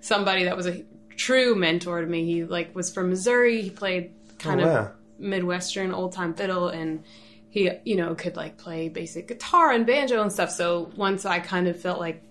somebody 0.00 0.44
that 0.44 0.56
was 0.56 0.66
a 0.66 0.84
true 1.16 1.54
mentor 1.54 2.00
to 2.00 2.06
me. 2.06 2.24
He 2.24 2.44
like 2.44 2.74
was 2.74 2.92
from 2.92 3.10
Missouri. 3.10 3.62
He 3.62 3.70
played 3.70 4.12
kind 4.38 4.60
Oh, 4.60 4.68
of 4.68 4.90
midwestern 5.18 5.92
old 5.92 6.12
time 6.12 6.34
fiddle 6.34 6.68
and. 6.68 7.04
He, 7.50 7.70
you 7.86 7.96
know, 7.96 8.14
could 8.14 8.36
like 8.36 8.58
play 8.58 8.90
basic 8.90 9.26
guitar 9.26 9.72
and 9.72 9.86
banjo 9.86 10.20
and 10.20 10.30
stuff. 10.30 10.50
So 10.50 10.92
once 10.96 11.24
I 11.24 11.38
kind 11.38 11.66
of 11.66 11.80
felt 11.80 11.98
like 11.98 12.22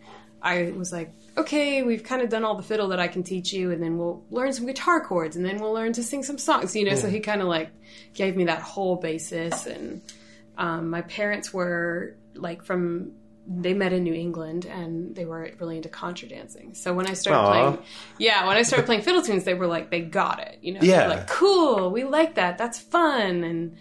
I 0.43 0.71
was 0.77 0.93
like, 0.93 1.11
okay, 1.37 1.83
we've 1.83 2.03
kind 2.03 2.21
of 2.21 2.29
done 2.29 2.43
all 2.43 2.55
the 2.55 2.63
fiddle 2.63 2.89
that 2.89 2.99
I 2.99 3.07
can 3.07 3.23
teach 3.23 3.53
you, 3.53 3.71
and 3.71 3.81
then 3.81 3.97
we'll 3.97 4.23
learn 4.31 4.53
some 4.53 4.65
guitar 4.65 5.03
chords, 5.03 5.35
and 5.35 5.45
then 5.45 5.59
we'll 5.59 5.73
learn 5.73 5.93
to 5.93 6.03
sing 6.03 6.23
some 6.23 6.37
songs, 6.37 6.75
you 6.75 6.85
know. 6.85 6.95
So 6.95 7.09
he 7.09 7.19
kind 7.19 7.41
of 7.41 7.47
like 7.47 7.69
gave 8.13 8.35
me 8.35 8.45
that 8.45 8.61
whole 8.61 8.95
basis, 8.95 9.65
and 9.65 10.01
um, 10.57 10.89
my 10.89 11.01
parents 11.03 11.53
were 11.53 12.15
like 12.33 12.63
from 12.63 13.11
they 13.49 13.73
met 13.73 13.93
in 13.93 14.03
New 14.03 14.13
England, 14.13 14.65
and 14.65 15.15
they 15.15 15.25
were 15.25 15.51
really 15.59 15.77
into 15.77 15.89
contra 15.89 16.27
dancing. 16.27 16.73
So 16.73 16.93
when 16.93 17.07
I 17.07 17.13
started 17.13 17.39
Aw. 17.39 17.49
playing, 17.49 17.85
yeah, 18.17 18.45
when 18.45 18.57
I 18.57 18.63
started 18.63 18.85
playing 18.85 19.03
fiddle 19.03 19.21
tunes, 19.21 19.45
they 19.45 19.53
were 19.53 19.67
like, 19.67 19.89
they 19.89 20.01
got 20.01 20.39
it, 20.39 20.57
you 20.61 20.73
know. 20.73 20.81
Yeah. 20.81 21.07
like 21.07 21.27
cool, 21.27 21.91
we 21.91 22.03
like 22.03 22.35
that, 22.35 22.57
that's 22.57 22.79
fun, 22.79 23.43
and 23.43 23.77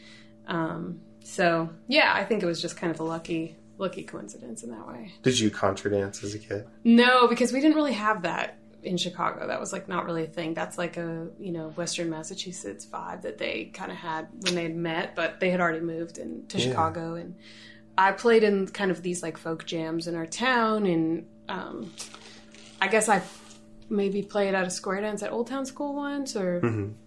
um, 0.47 1.01
so 1.25 1.71
yeah, 1.89 2.13
I 2.15 2.25
think 2.25 2.43
it 2.43 2.47
was 2.47 2.61
just 2.61 2.77
kind 2.77 2.93
of 2.93 3.01
a 3.01 3.05
lucky. 3.05 3.57
Lucky 3.79 4.05
coincidence 4.05 4.63
in 4.63 4.71
that 4.71 4.87
way. 4.87 5.13
Did 5.23 5.39
you 5.39 5.51
contra 5.51 5.91
dance 5.91 6.25
as 6.25 6.35
a 6.35 6.39
kid? 6.39 6.67
No, 6.85 7.29
because 7.29 7.53
we 7.53 7.61
didn't 7.61 7.77
really 7.77 7.93
have 7.93 8.23
that 8.23 8.59
in 8.83 8.97
Chicago. 8.97 9.47
That 9.47 9.61
was 9.61 9.73
like 9.73 9.89
not 9.89 10.07
really 10.07 10.25
a 10.25 10.29
thing. 10.29 10.55
That's 10.55 10.79
like 10.79 10.97
a 10.97 11.29
you 11.39 11.53
know 11.53 11.71
Western 11.71 12.09
Massachusetts 12.09 12.87
vibe 12.87 13.23
that 13.23 13.39
they 13.39 13.65
kind 13.67 13.91
of 13.91 13.99
had 13.99 14.29
when 14.41 14.55
they 14.55 14.63
had 14.63 14.77
met, 14.77 15.15
but 15.15 15.41
they 15.41 15.51
had 15.51 15.61
already 15.61 15.81
moved 15.81 16.19
in, 16.19 16.47
to 16.49 16.59
Chicago. 16.59 17.15
And 17.15 17.35
I 17.99 18.13
played 18.13 18.43
in 18.43 18.67
kind 18.69 18.91
of 18.91 19.03
these 19.03 19.23
like 19.23 19.37
folk 19.37 19.67
jams 19.67 20.07
in 20.07 20.15
our 20.15 20.27
town, 20.27 20.87
and 20.87 21.27
um, 21.49 21.93
I 22.81 22.89
guess 22.89 23.09
I 23.09 23.23
maybe 23.89 24.23
played 24.23 24.55
at 24.55 24.67
a 24.67 24.71
square 24.71 25.01
dance 25.01 25.23
at 25.23 25.33
Old 25.33 25.49
Town 25.49 25.67
School 25.67 25.95
once, 25.95 26.37
or 26.37 26.61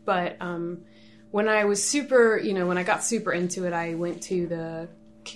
but 0.05 0.37
um, 0.39 0.83
when 1.31 1.47
I 1.47 1.65
was 1.65 1.87
super, 1.87 2.37
you 2.37 2.53
know, 2.53 2.67
when 2.67 2.77
I 2.77 2.83
got 2.83 3.03
super 3.03 3.31
into 3.31 3.65
it, 3.65 3.73
I 3.73 3.95
went 3.95 4.23
to 4.23 4.47
the 4.47 4.89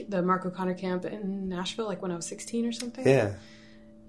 the 0.08 0.22
Mark 0.22 0.46
O'Connor 0.46 0.76
camp 0.76 1.06
in 1.06 1.50
Nashville, 1.50 1.86
like 1.86 2.02
when 2.02 2.12
I 2.12 2.16
was 2.16 2.26
sixteen 2.26 2.66
or 2.66 2.72
something. 2.72 3.08
Yeah. 3.08 3.34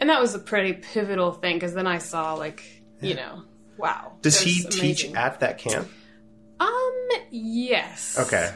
And 0.01 0.11
that 0.11 0.21
was 0.21 0.35
a 0.35 0.39
pretty 0.39 0.73
pivotal 0.73 1.33
thing 1.33 1.57
because 1.57 1.73
then 1.75 1.87
I 1.87 1.99
saw 1.99 2.35
like, 2.35 2.65
you 3.01 3.15
know, 3.15 3.43
wow. 3.79 4.13
Does 4.23 4.41
he 4.41 4.65
was 4.65 4.75
teach 4.75 5.05
at 5.15 5.41
that 5.41 5.59
camp? 5.59 5.89
Um, 6.59 7.09
yes. 7.31 8.19
Okay. 8.19 8.53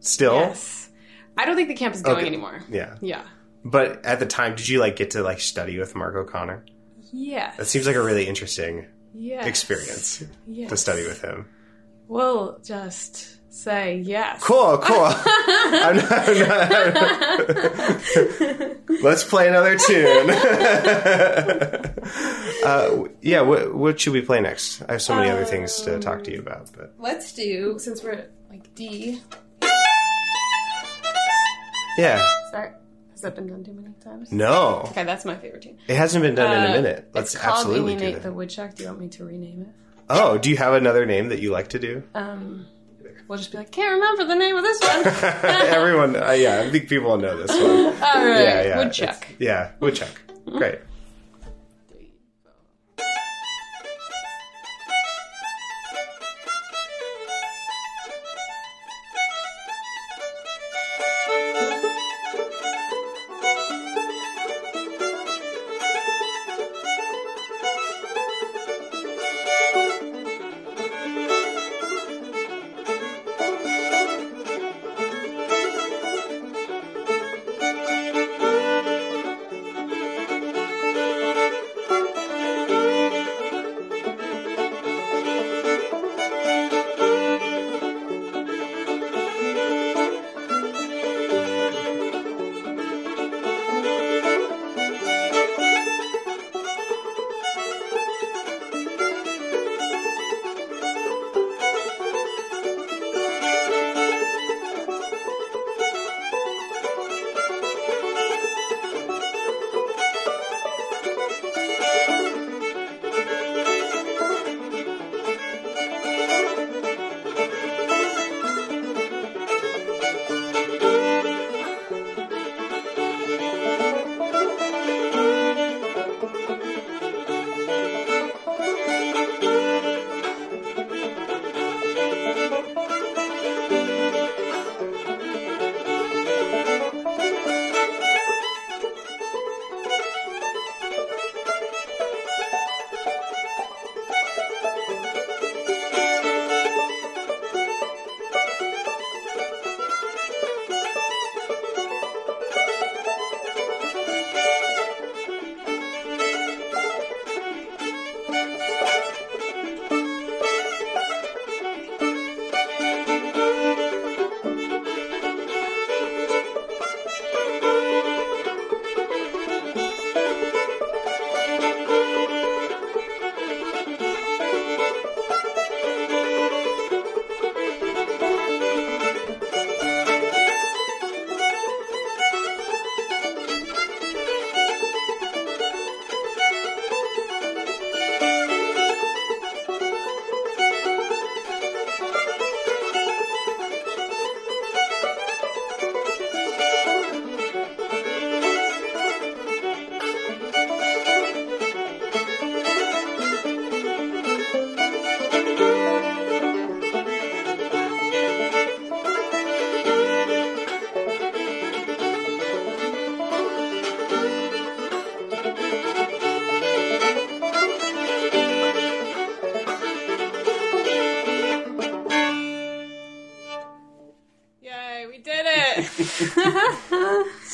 Still? 0.00 0.34
Yes. 0.34 0.90
I 1.36 1.44
don't 1.46 1.56
think 1.56 1.68
the 1.68 1.74
camp 1.74 1.94
is 1.94 2.02
going 2.02 2.18
Okay. 2.18 2.26
anymore. 2.26 2.60
Yeah. 2.70 2.96
Yeah. 3.00 3.22
But 3.64 4.04
at 4.04 4.20
the 4.20 4.26
time, 4.26 4.54
did 4.54 4.68
you 4.68 4.78
like 4.78 4.96
get 4.96 5.10
to 5.12 5.22
like 5.22 5.40
study 5.40 5.78
with 5.78 5.94
Mark 5.94 6.14
O'Connor? 6.14 6.64
Yes. 7.12 7.56
That 7.56 7.66
seems 7.66 7.86
like 7.86 7.96
a 7.96 8.02
really 8.02 8.26
interesting 8.26 8.86
yes. 9.14 9.46
experience 9.46 10.24
Yes. 10.46 10.70
to 10.70 10.76
study 10.76 11.02
with 11.06 11.22
him. 11.22 11.48
We'll 12.08 12.58
just 12.64 13.35
say 13.56 14.02
yes. 14.04 14.42
Cool, 14.42 14.78
cool. 14.78 15.06
I'm 15.06 15.96
not, 15.96 16.12
I'm 16.12 16.38
not- 16.38 16.94
Let's 19.02 19.24
play 19.24 19.48
another 19.48 19.76
tune. 19.78 20.30
uh, 22.64 23.04
yeah, 23.22 23.40
what, 23.42 23.74
what 23.74 24.00
should 24.00 24.12
we 24.12 24.20
play 24.20 24.40
next? 24.40 24.82
I 24.88 24.92
have 24.92 25.02
so 25.02 25.14
many 25.14 25.30
other 25.30 25.44
things 25.44 25.80
to 25.82 25.98
talk 25.98 26.24
to 26.24 26.32
you 26.32 26.40
about. 26.40 26.70
But 26.76 26.94
Let's 26.98 27.32
do 27.32 27.78
since 27.78 28.02
we're 28.02 28.12
at 28.12 28.30
like 28.50 28.74
D. 28.74 29.20
yeah, 31.98 32.26
Sorry. 32.50 32.70
Has 33.12 33.22
that 33.22 33.34
been 33.34 33.46
done 33.46 33.64
too 33.64 33.72
many 33.72 33.94
times? 34.04 34.30
no, 34.30 34.82
Okay, 34.90 35.04
that's 35.04 35.24
my 35.24 35.34
favorite 35.36 35.62
tune. 35.62 35.78
it 35.88 35.96
hasn't 35.96 36.22
been 36.22 36.34
done 36.34 36.52
in 36.52 36.64
a 36.64 36.68
Uh, 36.68 36.72
minute. 36.82 37.08
Let's 37.14 37.34
it's 37.34 37.42
called 37.42 37.58
absolutely 37.60 37.96
do 37.96 38.12
that. 38.12 38.22
the 38.22 38.32
Woodchuck. 38.32 38.74
Do 38.74 38.82
you 38.82 38.90
want 38.90 39.00
me 39.00 39.08
to 39.08 39.24
rename 39.24 39.62
it? 39.62 39.68
Oh, 40.10 40.36
do 40.38 40.50
you 40.50 40.56
have 40.58 40.74
another 40.74 41.06
name 41.06 41.30
that 41.30 41.40
you 41.40 41.50
like 41.50 41.68
to 41.68 41.78
do? 41.78 42.02
Um, 42.14 42.66
we'll 43.28 43.38
just 43.38 43.52
be 43.52 43.58
like, 43.58 43.70
can't 43.70 43.92
remember 43.94 44.24
the 44.24 44.34
name 44.34 44.56
of 44.56 44.62
this 44.62 44.80
one. 44.80 45.06
Everyone, 45.44 46.16
uh, 46.16 46.30
yeah, 46.32 46.60
I 46.60 46.70
think 46.70 46.88
people 46.88 47.10
will 47.10 47.18
know 47.18 47.36
this 47.36 47.50
one. 47.50 47.60
All 48.02 48.24
right, 48.26 48.42
Yeah, 48.42 48.62
yeah, 48.62 48.78
Woodchuck. 48.78 49.26
Yeah, 49.38 49.70
woodchuck. 49.80 50.10
Great. 50.46 50.78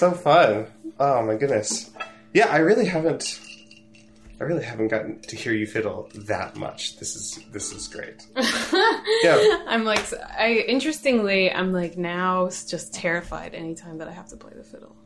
So 0.02 0.10
fun. 0.10 0.66
Oh 0.98 1.22
my 1.24 1.36
goodness. 1.36 1.92
Yeah, 2.34 2.48
I 2.48 2.56
really 2.56 2.86
haven't. 2.86 3.38
I 4.40 4.44
really 4.44 4.64
haven't 4.64 4.88
gotten 4.88 5.20
to 5.20 5.36
hear 5.36 5.52
you 5.52 5.64
fiddle 5.64 6.10
that 6.26 6.56
much. 6.56 6.96
This 6.96 7.14
is 7.14 7.38
this 7.52 7.70
is 7.72 7.86
great. 7.86 8.26
yeah. 9.22 9.62
I'm 9.68 9.84
like, 9.84 10.04
I 10.36 10.64
interestingly, 10.66 11.52
I'm 11.52 11.72
like 11.72 11.96
now 11.96 12.48
just 12.48 12.92
terrified 12.92 13.54
anytime 13.54 13.98
that 13.98 14.08
I 14.08 14.10
have 14.10 14.26
to 14.30 14.36
play 14.36 14.50
the 14.56 14.64
fiddle. 14.64 14.96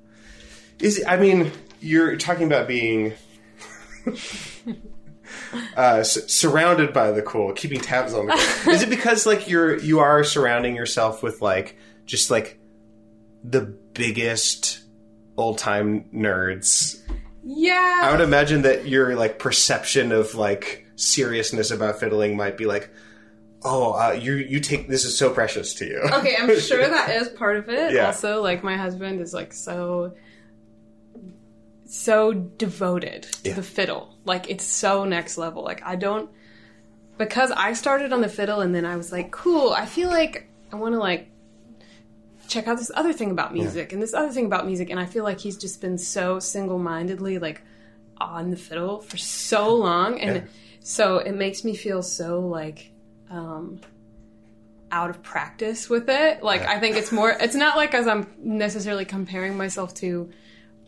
Is 0.78 0.96
it 0.96 1.06
I 1.06 1.18
mean, 1.18 1.52
you're 1.80 2.16
talking 2.16 2.46
about 2.46 2.66
being 2.66 3.12
uh, 5.76 5.98
s- 6.00 6.32
surrounded 6.32 6.94
by 6.94 7.10
the 7.10 7.20
cool, 7.20 7.52
keeping 7.52 7.80
tabs 7.80 8.14
on 8.14 8.28
the 8.28 8.60
cool. 8.64 8.72
Is 8.72 8.82
it 8.82 8.88
because 8.88 9.26
like 9.26 9.46
you're 9.46 9.76
you 9.76 9.98
are 9.98 10.24
surrounding 10.24 10.74
yourself 10.74 11.22
with 11.22 11.42
like 11.42 11.76
just 12.06 12.30
like 12.30 12.58
the 13.44 13.60
biggest 13.60 14.85
old 15.36 15.58
time 15.58 16.04
nerds? 16.14 17.00
Yeah. 17.44 18.00
I 18.04 18.10
would 18.10 18.20
imagine 18.20 18.62
that 18.62 18.86
your 18.88 19.14
like 19.16 19.38
perception 19.38 20.12
of 20.12 20.34
like 20.34 20.86
seriousness 20.96 21.70
about 21.70 22.00
fiddling 22.00 22.36
might 22.36 22.56
be 22.56 22.66
like, 22.66 22.90
oh, 23.62 23.92
uh, 23.92 24.12
you 24.12 24.34
you 24.34 24.60
take 24.60 24.88
this 24.88 25.04
is 25.04 25.16
so 25.16 25.30
precious 25.30 25.74
to 25.74 25.84
you. 25.86 25.98
okay, 26.12 26.36
I'm 26.38 26.58
sure 26.60 26.86
that 26.88 27.10
is 27.10 27.28
part 27.28 27.56
of 27.56 27.68
it. 27.68 27.92
Yeah. 27.92 28.06
Also, 28.06 28.42
like 28.42 28.64
my 28.64 28.76
husband 28.76 29.20
is 29.20 29.32
like 29.34 29.52
so 29.52 30.14
so 31.88 32.32
devoted 32.32 33.22
to 33.42 33.50
Yeah. 33.50 33.54
the 33.54 33.62
fiddle. 33.62 34.16
Like 34.24 34.50
it's 34.50 34.64
so 34.64 35.04
next 35.04 35.38
level. 35.38 35.62
Like 35.62 35.82
I 35.84 35.96
don't 35.96 36.30
because 37.18 37.50
I 37.52 37.72
started 37.74 38.12
on 38.12 38.20
the 38.20 38.28
fiddle 38.28 38.60
and 38.60 38.74
then 38.74 38.84
I 38.84 38.96
was 38.96 39.12
like, 39.12 39.30
cool, 39.30 39.70
I 39.72 39.86
feel 39.86 40.08
like 40.08 40.48
I 40.72 40.76
want 40.76 40.94
to 40.94 40.98
like 40.98 41.28
check 42.56 42.68
out 42.68 42.78
this 42.78 42.90
other 42.94 43.12
thing 43.12 43.30
about 43.30 43.52
music 43.52 43.92
and 43.92 44.00
this 44.02 44.14
other 44.14 44.32
thing 44.32 44.46
about 44.46 44.66
music 44.66 44.88
and 44.90 44.98
I 44.98 45.04
feel 45.06 45.24
like 45.24 45.38
he's 45.40 45.56
just 45.56 45.80
been 45.80 45.98
so 45.98 46.38
single-mindedly 46.38 47.38
like 47.38 47.60
on 48.18 48.50
the 48.50 48.56
fiddle 48.56 49.00
for 49.00 49.16
so 49.18 49.74
long 49.74 50.18
and 50.20 50.36
Yeah. 50.36 50.42
so 50.80 51.18
it 51.18 51.32
makes 51.34 51.64
me 51.64 51.74
feel 51.76 52.02
so 52.02 52.40
like 52.40 52.90
um 53.30 53.80
out 54.90 55.10
of 55.10 55.20
practice 55.22 55.90
with 55.90 56.08
it. 56.08 56.42
Like 56.42 56.62
I 56.62 56.78
think 56.80 56.96
it's 56.96 57.10
more 57.12 57.30
it's 57.30 57.56
not 57.56 57.76
like 57.76 57.92
as 57.92 58.06
I'm 58.06 58.26
necessarily 58.38 59.04
comparing 59.04 59.56
myself 59.56 59.92
to 59.94 60.30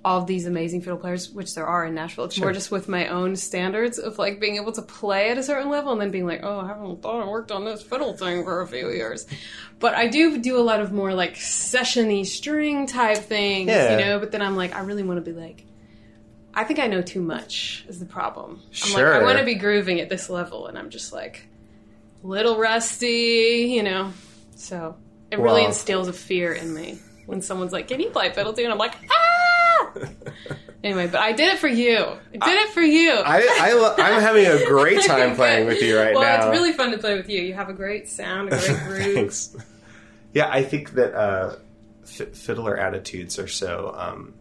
all 0.08 0.20
of 0.22 0.26
these 0.26 0.46
amazing 0.46 0.80
fiddle 0.80 0.96
players, 0.96 1.28
which 1.30 1.54
there 1.54 1.66
are 1.66 1.84
in 1.84 1.94
Nashville. 1.94 2.24
It's 2.24 2.40
more 2.40 2.52
just 2.54 2.70
with 2.70 2.88
my 2.88 3.08
own 3.08 3.36
standards 3.36 3.98
of 3.98 4.18
like 4.18 4.40
being 4.40 4.56
able 4.56 4.72
to 4.72 4.80
play 4.80 5.28
at 5.30 5.36
a 5.36 5.42
certain 5.42 5.68
level 5.68 5.92
and 5.92 6.00
then 6.00 6.10
being 6.10 6.24
like, 6.26 6.40
oh, 6.42 6.60
I 6.60 6.66
haven't 6.68 7.02
thought 7.02 7.22
I 7.22 7.28
worked 7.28 7.52
on 7.52 7.66
this 7.66 7.82
fiddle 7.82 8.14
thing 8.16 8.42
for 8.42 8.62
a 8.62 8.66
few 8.66 8.88
years. 8.88 9.26
But 9.80 9.94
I 9.94 10.06
do 10.08 10.38
do 10.38 10.56
a 10.58 10.62
lot 10.64 10.80
of 10.80 10.92
more 10.92 11.12
like 11.12 11.34
sessiony 11.34 12.24
string 12.24 12.86
type 12.86 13.18
things, 13.18 13.68
Yeah. 13.68 13.98
you 13.98 14.04
know. 14.04 14.18
But 14.18 14.32
then 14.32 14.40
I'm 14.40 14.56
like, 14.56 14.74
I 14.74 14.80
really 14.80 15.02
want 15.02 15.22
to 15.22 15.30
be 15.30 15.38
like, 15.38 15.66
I 16.54 16.64
think 16.64 16.78
I 16.78 16.86
know 16.86 17.02
too 17.02 17.20
much 17.20 17.84
is 17.86 17.98
the 18.00 18.06
problem. 18.06 18.62
I'm 18.66 18.72
Sure. 18.72 19.12
like, 19.12 19.20
I 19.20 19.24
want 19.24 19.38
to 19.40 19.44
be 19.44 19.56
grooving 19.56 20.00
at 20.00 20.08
this 20.08 20.30
level, 20.30 20.68
and 20.68 20.78
I'm 20.78 20.88
just 20.88 21.12
like, 21.12 21.46
little 22.22 22.56
rusty, 22.58 23.72
you 23.76 23.82
know. 23.82 24.12
So 24.56 24.96
it 25.30 25.38
really 25.38 25.60
Wow. 25.60 25.66
instills 25.68 26.08
a 26.08 26.14
fear 26.14 26.54
in 26.54 26.72
me 26.74 26.98
when 27.26 27.42
someone's 27.42 27.72
like, 27.74 27.88
"Can 27.88 28.00
you 28.00 28.08
play 28.08 28.30
fiddle 28.30 28.54
and 28.56 28.72
I'm 28.72 28.78
like, 28.78 28.94
ah. 29.10 29.37
Anyway, 30.82 31.06
but 31.06 31.20
I 31.20 31.32
did 31.32 31.52
it 31.54 31.58
for 31.58 31.68
you. 31.68 31.98
I 32.40 32.50
did 32.50 32.58
it 32.62 32.68
for 32.70 32.82
you. 32.82 33.12
I, 33.12 33.38
I 33.38 33.94
I'm 33.98 34.20
having 34.20 34.46
a 34.46 34.64
great 34.66 35.04
time 35.04 35.34
playing 35.34 35.66
with 35.66 35.82
you 35.82 35.98
right 35.98 36.14
well, 36.14 36.22
now. 36.22 36.48
it's 36.48 36.58
really 36.58 36.72
fun 36.72 36.90
to 36.92 36.98
play 36.98 37.16
with 37.16 37.28
you. 37.28 37.42
You 37.42 37.54
have 37.54 37.68
a 37.68 37.72
great 37.74 38.08
sound, 38.08 38.52
a 38.52 38.58
great 38.58 38.78
groove. 38.86 39.14
Thanks. 39.14 39.56
Yeah, 40.32 40.48
I 40.50 40.62
think 40.62 40.92
that 40.92 41.14
uh, 41.14 41.56
f- 42.04 42.34
fiddler 42.34 42.76
attitudes 42.76 43.38
are 43.38 43.48
so. 43.48 43.94
Um, 43.96 44.34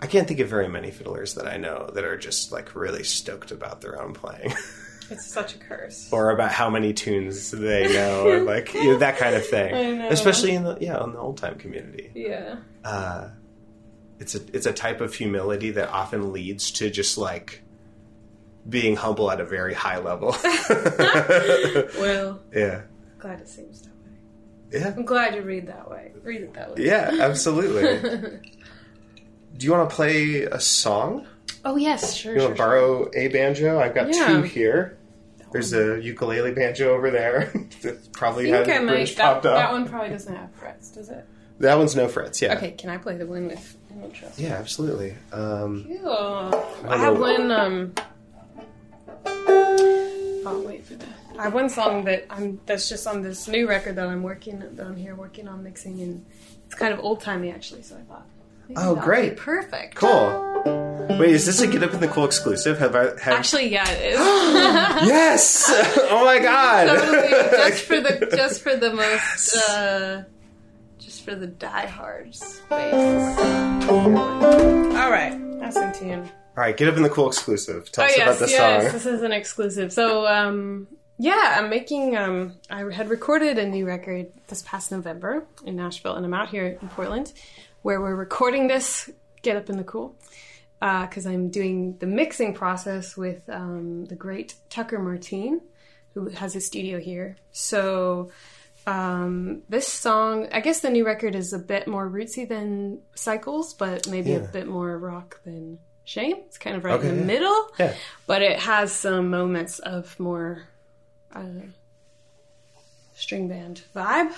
I 0.00 0.06
can't 0.06 0.28
think 0.28 0.40
of 0.40 0.48
very 0.48 0.68
many 0.68 0.90
fiddlers 0.90 1.34
that 1.34 1.46
I 1.46 1.56
know 1.56 1.90
that 1.94 2.04
are 2.04 2.18
just 2.18 2.52
like 2.52 2.74
really 2.74 3.02
stoked 3.02 3.50
about 3.50 3.80
their 3.80 4.00
own 4.00 4.12
playing, 4.12 4.52
It's 5.10 5.26
such 5.26 5.54
a 5.54 5.58
curse. 5.58 6.12
or 6.12 6.30
about 6.30 6.52
how 6.52 6.68
many 6.68 6.92
tunes 6.92 7.50
they 7.50 7.92
know, 7.92 8.26
or 8.28 8.40
like 8.40 8.74
you 8.74 8.92
know, 8.92 8.98
that 8.98 9.16
kind 9.18 9.34
of 9.34 9.46
thing. 9.46 10.02
I. 10.02 10.06
Especially 10.08 10.52
in 10.52 10.64
the 10.64 10.76
yeah, 10.80 11.02
in 11.02 11.12
the 11.12 11.18
old 11.18 11.38
time 11.38 11.54
community. 11.56 12.10
Yeah. 12.14 12.56
uh, 12.84 13.28
it's 14.18 14.34
a 14.34 14.40
it's 14.54 14.66
a 14.66 14.72
type 14.72 15.00
of 15.00 15.14
humility 15.14 15.70
that 15.72 15.88
often 15.90 16.32
leads 16.32 16.70
to 16.72 16.90
just 16.90 17.18
like 17.18 17.62
being 18.68 18.96
humble 18.96 19.30
at 19.30 19.40
a 19.40 19.44
very 19.44 19.74
high 19.74 19.98
level. 19.98 20.34
Well, 21.98 22.40
yeah, 22.54 22.82
glad 23.18 23.40
it 23.40 23.48
seems 23.48 23.82
that 23.82 23.90
way. 23.90 24.80
yeah, 24.80 24.94
I'm 24.96 25.04
glad 25.04 25.34
you 25.34 25.42
read 25.42 25.66
that 25.68 25.88
way. 25.90 26.12
Read 26.22 26.42
it 26.42 26.54
that 26.54 26.74
way. 26.76 26.84
yeah, 26.84 27.16
absolutely. 27.20 28.40
Do 29.56 29.64
you 29.66 29.72
want 29.72 29.88
to 29.88 29.94
play 29.96 30.42
a 30.42 30.60
song? 30.60 31.26
Oh 31.64 31.76
yes, 31.76 32.14
sure. 32.14 32.34
You 32.34 32.40
sure, 32.40 32.48
want 32.48 32.56
to 32.58 32.62
borrow 32.62 33.10
a 33.14 33.28
banjo? 33.28 33.78
I've 33.80 33.94
got 33.94 34.08
Yeah. 34.14 34.26
two 34.28 34.42
here. 34.42 34.98
There's 35.52 35.72
a 35.72 36.00
ukulele 36.02 36.52
banjo 36.52 36.92
over 36.92 37.10
there. 37.10 37.52
probably 38.12 38.52
I 38.52 38.58
has 38.58 38.66
think 38.66 38.80
I 38.80 38.84
might. 38.84 39.06
That, 39.16 39.16
popped 39.16 39.46
up. 39.46 39.56
that 39.56 39.72
one 39.72 39.88
probably 39.88 40.10
doesn't 40.10 40.34
have 40.34 40.52
frets, 40.54 40.90
does 40.90 41.08
it? 41.08 41.24
That 41.60 41.78
one's 41.78 41.96
no 41.96 42.08
frets. 42.08 42.42
Yeah. 42.42 42.56
Okay, 42.56 42.72
can 42.72 42.90
I 42.90 42.98
play 42.98 43.16
the 43.16 43.26
one 43.26 43.46
with 43.46 43.76
no? 44.12 44.28
Yeah, 44.36 44.54
absolutely. 44.54 45.14
Um, 45.32 45.86
Ew. 45.88 46.08
I 46.08 46.96
have 46.98 47.18
one. 47.18 47.50
Um, 47.50 47.92
oh 49.26 50.62
wait 50.66 50.84
for 50.84 50.94
that. 50.94 51.08
I 51.38 51.42
have 51.44 51.54
one 51.54 51.68
song 51.68 52.04
that 52.04 52.26
I'm 52.30 52.60
that's 52.66 52.88
just 52.88 53.06
on 53.06 53.22
this 53.22 53.46
new 53.48 53.68
record 53.68 53.96
that 53.96 54.06
I'm 54.08 54.22
working 54.22 54.58
that 54.60 54.84
I'm 54.86 54.96
here 54.96 55.14
working 55.14 55.48
on 55.48 55.62
mixing, 55.62 56.00
and 56.00 56.24
it's 56.66 56.74
kind 56.74 56.92
of 56.94 57.00
old 57.00 57.20
timey 57.20 57.50
actually. 57.50 57.82
So 57.82 57.96
I 57.96 58.00
thought. 58.02 58.26
maybe 58.68 58.80
Oh, 58.80 58.82
that 58.82 58.94
would 58.96 59.04
great. 59.04 59.30
be 59.30 59.36
perfect. 59.36 59.94
cool. 59.96 60.44
Wait, 61.20 61.30
is 61.30 61.46
this 61.46 61.60
a 61.60 61.66
Get 61.68 61.82
Up 61.84 61.94
in 61.94 62.00
the 62.00 62.08
Cool 62.08 62.24
exclusive? 62.24 62.78
Have 62.80 62.96
I 62.96 63.02
have 63.20 63.38
Actually, 63.38 63.68
yeah, 63.70 63.88
it 63.88 64.12
is. 64.14 64.18
Yes! 65.08 65.70
Oh 66.10 66.24
my 66.24 66.38
god! 66.50 66.86
totally 66.88 67.28
just 67.28 67.82
for 67.84 68.00
the 68.00 68.28
just 68.36 68.62
for 68.62 68.76
the 68.76 68.92
most 68.92 69.56
uh, 69.56 70.22
just 70.22 70.28
for 71.26 71.34
the 71.34 71.48
diehards. 71.48 72.62
Base. 72.70 72.94
All 73.84 75.10
right, 75.10 75.36
that's 75.58 75.76
in 75.76 75.92
tune. 75.92 76.20
All 76.20 76.62
right, 76.62 76.76
get 76.76 76.88
up 76.88 76.96
in 76.96 77.02
the 77.02 77.10
cool 77.10 77.26
exclusive. 77.26 77.90
Tell 77.90 78.04
Oh 78.04 78.06
us 78.06 78.16
yes, 78.16 78.26
about 78.26 78.38
the 78.46 78.50
yes, 78.52 78.82
song. 78.84 78.92
this 78.92 79.06
is 79.06 79.22
an 79.22 79.32
exclusive. 79.32 79.92
So 79.92 80.26
um, 80.26 80.86
yeah, 81.18 81.56
I'm 81.58 81.68
making. 81.68 82.16
Um, 82.16 82.54
I 82.70 82.84
had 82.92 83.10
recorded 83.10 83.58
a 83.58 83.66
new 83.66 83.86
record 83.86 84.28
this 84.46 84.62
past 84.62 84.92
November 84.92 85.44
in 85.64 85.74
Nashville, 85.74 86.14
and 86.14 86.24
I'm 86.24 86.32
out 86.32 86.48
here 86.48 86.78
in 86.80 86.88
Portland, 86.90 87.32
where 87.82 88.00
we're 88.00 88.14
recording 88.14 88.68
this. 88.68 89.10
Get 89.42 89.56
up 89.56 89.68
in 89.68 89.76
the 89.76 89.84
cool. 89.84 90.14
Because 90.78 91.26
I'm 91.26 91.48
doing 91.48 91.96
the 91.98 92.06
mixing 92.06 92.52
process 92.54 93.16
with 93.16 93.48
um, 93.48 94.04
the 94.04 94.14
great 94.14 94.54
Tucker 94.68 94.98
Martine, 94.98 95.62
who 96.14 96.28
has 96.28 96.54
a 96.54 96.60
studio 96.60 97.00
here. 97.00 97.36
So 97.50 98.30
um, 98.86 99.62
this 99.68 99.88
song, 99.88 100.48
I 100.52 100.60
guess 100.60 100.80
the 100.80 100.90
new 100.90 101.04
record 101.04 101.34
is 101.34 101.52
a 101.52 101.58
bit 101.58 101.88
more 101.88 102.08
rootsy 102.08 102.48
than 102.48 103.00
Cycles, 103.14 103.74
but 103.74 104.08
maybe 104.08 104.34
a 104.34 104.40
bit 104.40 104.66
more 104.66 104.96
rock 104.98 105.40
than 105.44 105.78
Shame. 106.04 106.36
It's 106.46 106.56
kind 106.58 106.76
of 106.76 106.84
right 106.84 106.94
Okay, 107.00 107.08
in 107.08 107.14
the 107.16 107.20
yeah. 107.22 107.26
middle, 107.26 107.68
Yeah. 107.80 107.94
but 108.28 108.42
it 108.42 108.60
has 108.60 108.92
some 108.92 109.28
moments 109.30 109.80
of 109.80 110.18
more 110.20 110.68
uh, 111.34 111.42
string 113.14 113.48
band 113.48 113.82
vibe. 113.94 114.32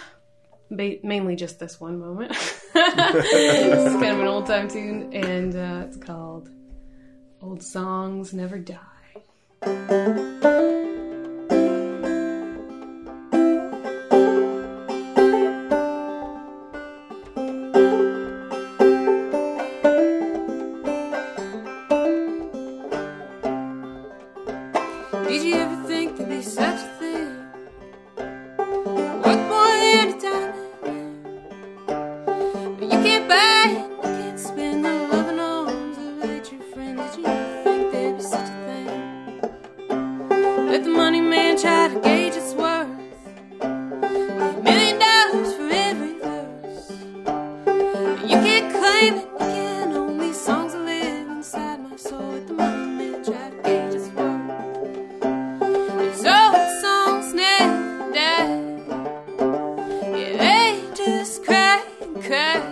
Ba- 0.70 0.96
mainly 1.02 1.34
just 1.36 1.58
this 1.58 1.78
one 1.80 1.98
moment. 1.98 2.32
it's 2.74 3.92
kind 3.94 4.12
of 4.14 4.20
an 4.20 4.26
old 4.26 4.46
time 4.46 4.68
tune, 4.68 5.12
and 5.14 5.54
uh, 5.54 5.86
it's 5.86 5.96
called 5.98 6.48
"Old 7.42 7.62
Songs 7.62 8.32
Never 8.34 8.58
Die." 8.58 8.84
could. 62.28 62.67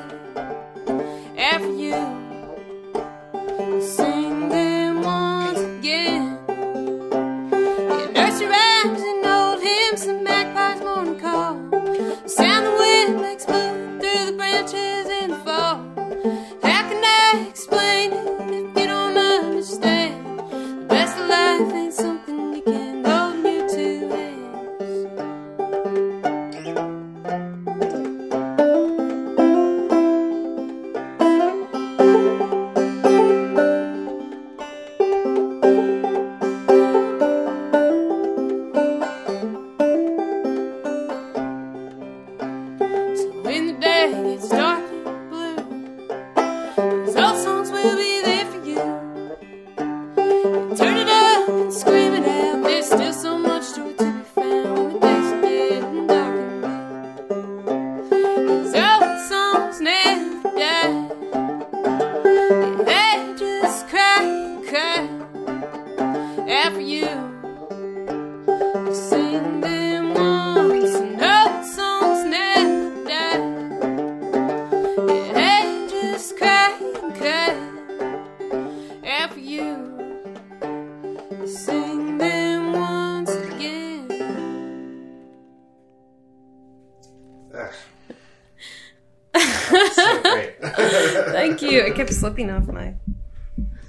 Thank. 91.83 91.95
It 91.95 91.97
kept 91.97 92.13
slipping 92.13 92.51
off 92.51 92.67
my 92.69 92.95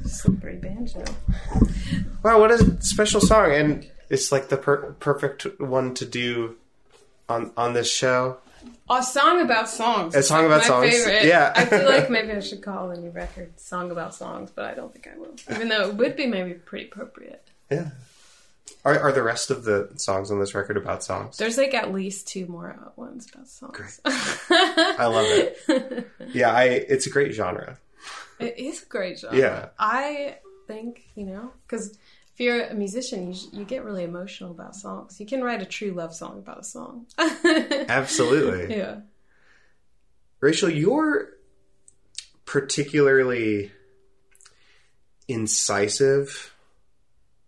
slippery 0.05 0.55
banjo. 0.57 1.03
wow, 2.23 2.39
what 2.39 2.51
a 2.51 2.81
special 2.81 3.21
song, 3.21 3.51
and 3.53 3.89
it's 4.09 4.31
like 4.31 4.49
the 4.49 4.57
per- 4.57 4.93
perfect 4.93 5.59
one 5.59 5.93
to 5.95 6.05
do 6.05 6.55
on 7.29 7.51
on 7.57 7.73
this 7.73 7.91
show. 7.91 8.37
A 8.89 9.03
song 9.03 9.41
about 9.41 9.69
songs. 9.69 10.15
A 10.15 10.23
song 10.23 10.45
about 10.45 10.61
My 10.61 10.67
songs. 10.67 10.89
Favorite. 10.93 11.25
Yeah. 11.25 11.51
I 11.55 11.65
feel 11.65 11.85
like 11.85 12.09
maybe 12.15 12.31
I 12.31 12.39
should 12.39 12.61
call 12.61 12.87
the 12.89 12.97
new 12.97 13.09
record 13.09 13.59
"Song 13.59 13.91
About 13.91 14.15
Songs," 14.15 14.49
but 14.53 14.65
I 14.65 14.73
don't 14.73 14.93
think 14.93 15.07
I 15.13 15.17
will. 15.17 15.35
Even 15.53 15.67
though 15.67 15.89
it 15.89 15.95
would 15.95 16.15
be 16.15 16.25
maybe 16.25 16.53
pretty 16.53 16.85
appropriate. 16.85 17.45
Yeah. 17.69 17.89
Are, 18.85 18.97
are 18.99 19.11
the 19.11 19.23
rest 19.23 19.51
of 19.51 19.63
the 19.63 19.89
songs 19.95 20.31
on 20.31 20.39
this 20.39 20.55
record 20.55 20.77
about 20.77 21.03
songs? 21.03 21.37
There's 21.37 21.57
like 21.57 21.73
at 21.73 21.93
least 21.93 22.27
two 22.27 22.47
more 22.47 22.91
ones 22.95 23.27
about 23.31 23.47
songs. 23.47 23.73
Great. 23.73 23.99
I 24.05 25.05
love 25.05 25.25
it. 25.27 26.09
Yeah, 26.33 26.51
I. 26.51 26.63
It's 26.65 27.05
a 27.07 27.09
great 27.09 27.33
genre. 27.33 27.77
It 28.39 28.57
is 28.57 28.83
a 28.83 28.85
great 28.85 29.19
genre. 29.19 29.37
Yeah. 29.37 29.69
I 29.79 30.37
think, 30.67 31.07
you 31.15 31.25
know, 31.25 31.51
because 31.65 31.97
if 32.37 32.39
you're 32.39 32.65
a 32.65 32.73
musician, 32.75 33.33
you, 33.33 33.39
you 33.51 33.65
get 33.65 33.83
really 33.83 34.03
emotional 34.03 34.51
about 34.51 34.75
songs. 34.75 35.19
You 35.19 35.25
can 35.25 35.43
write 35.43 35.61
a 35.61 35.65
true 35.65 35.91
love 35.91 36.13
song 36.13 36.37
about 36.37 36.59
a 36.59 36.63
song. 36.63 37.07
Absolutely. 37.17 38.77
yeah. 38.77 38.97
Rachel, 40.39 40.69
you're 40.69 41.29
particularly 42.45 43.71
incisive 45.27 46.53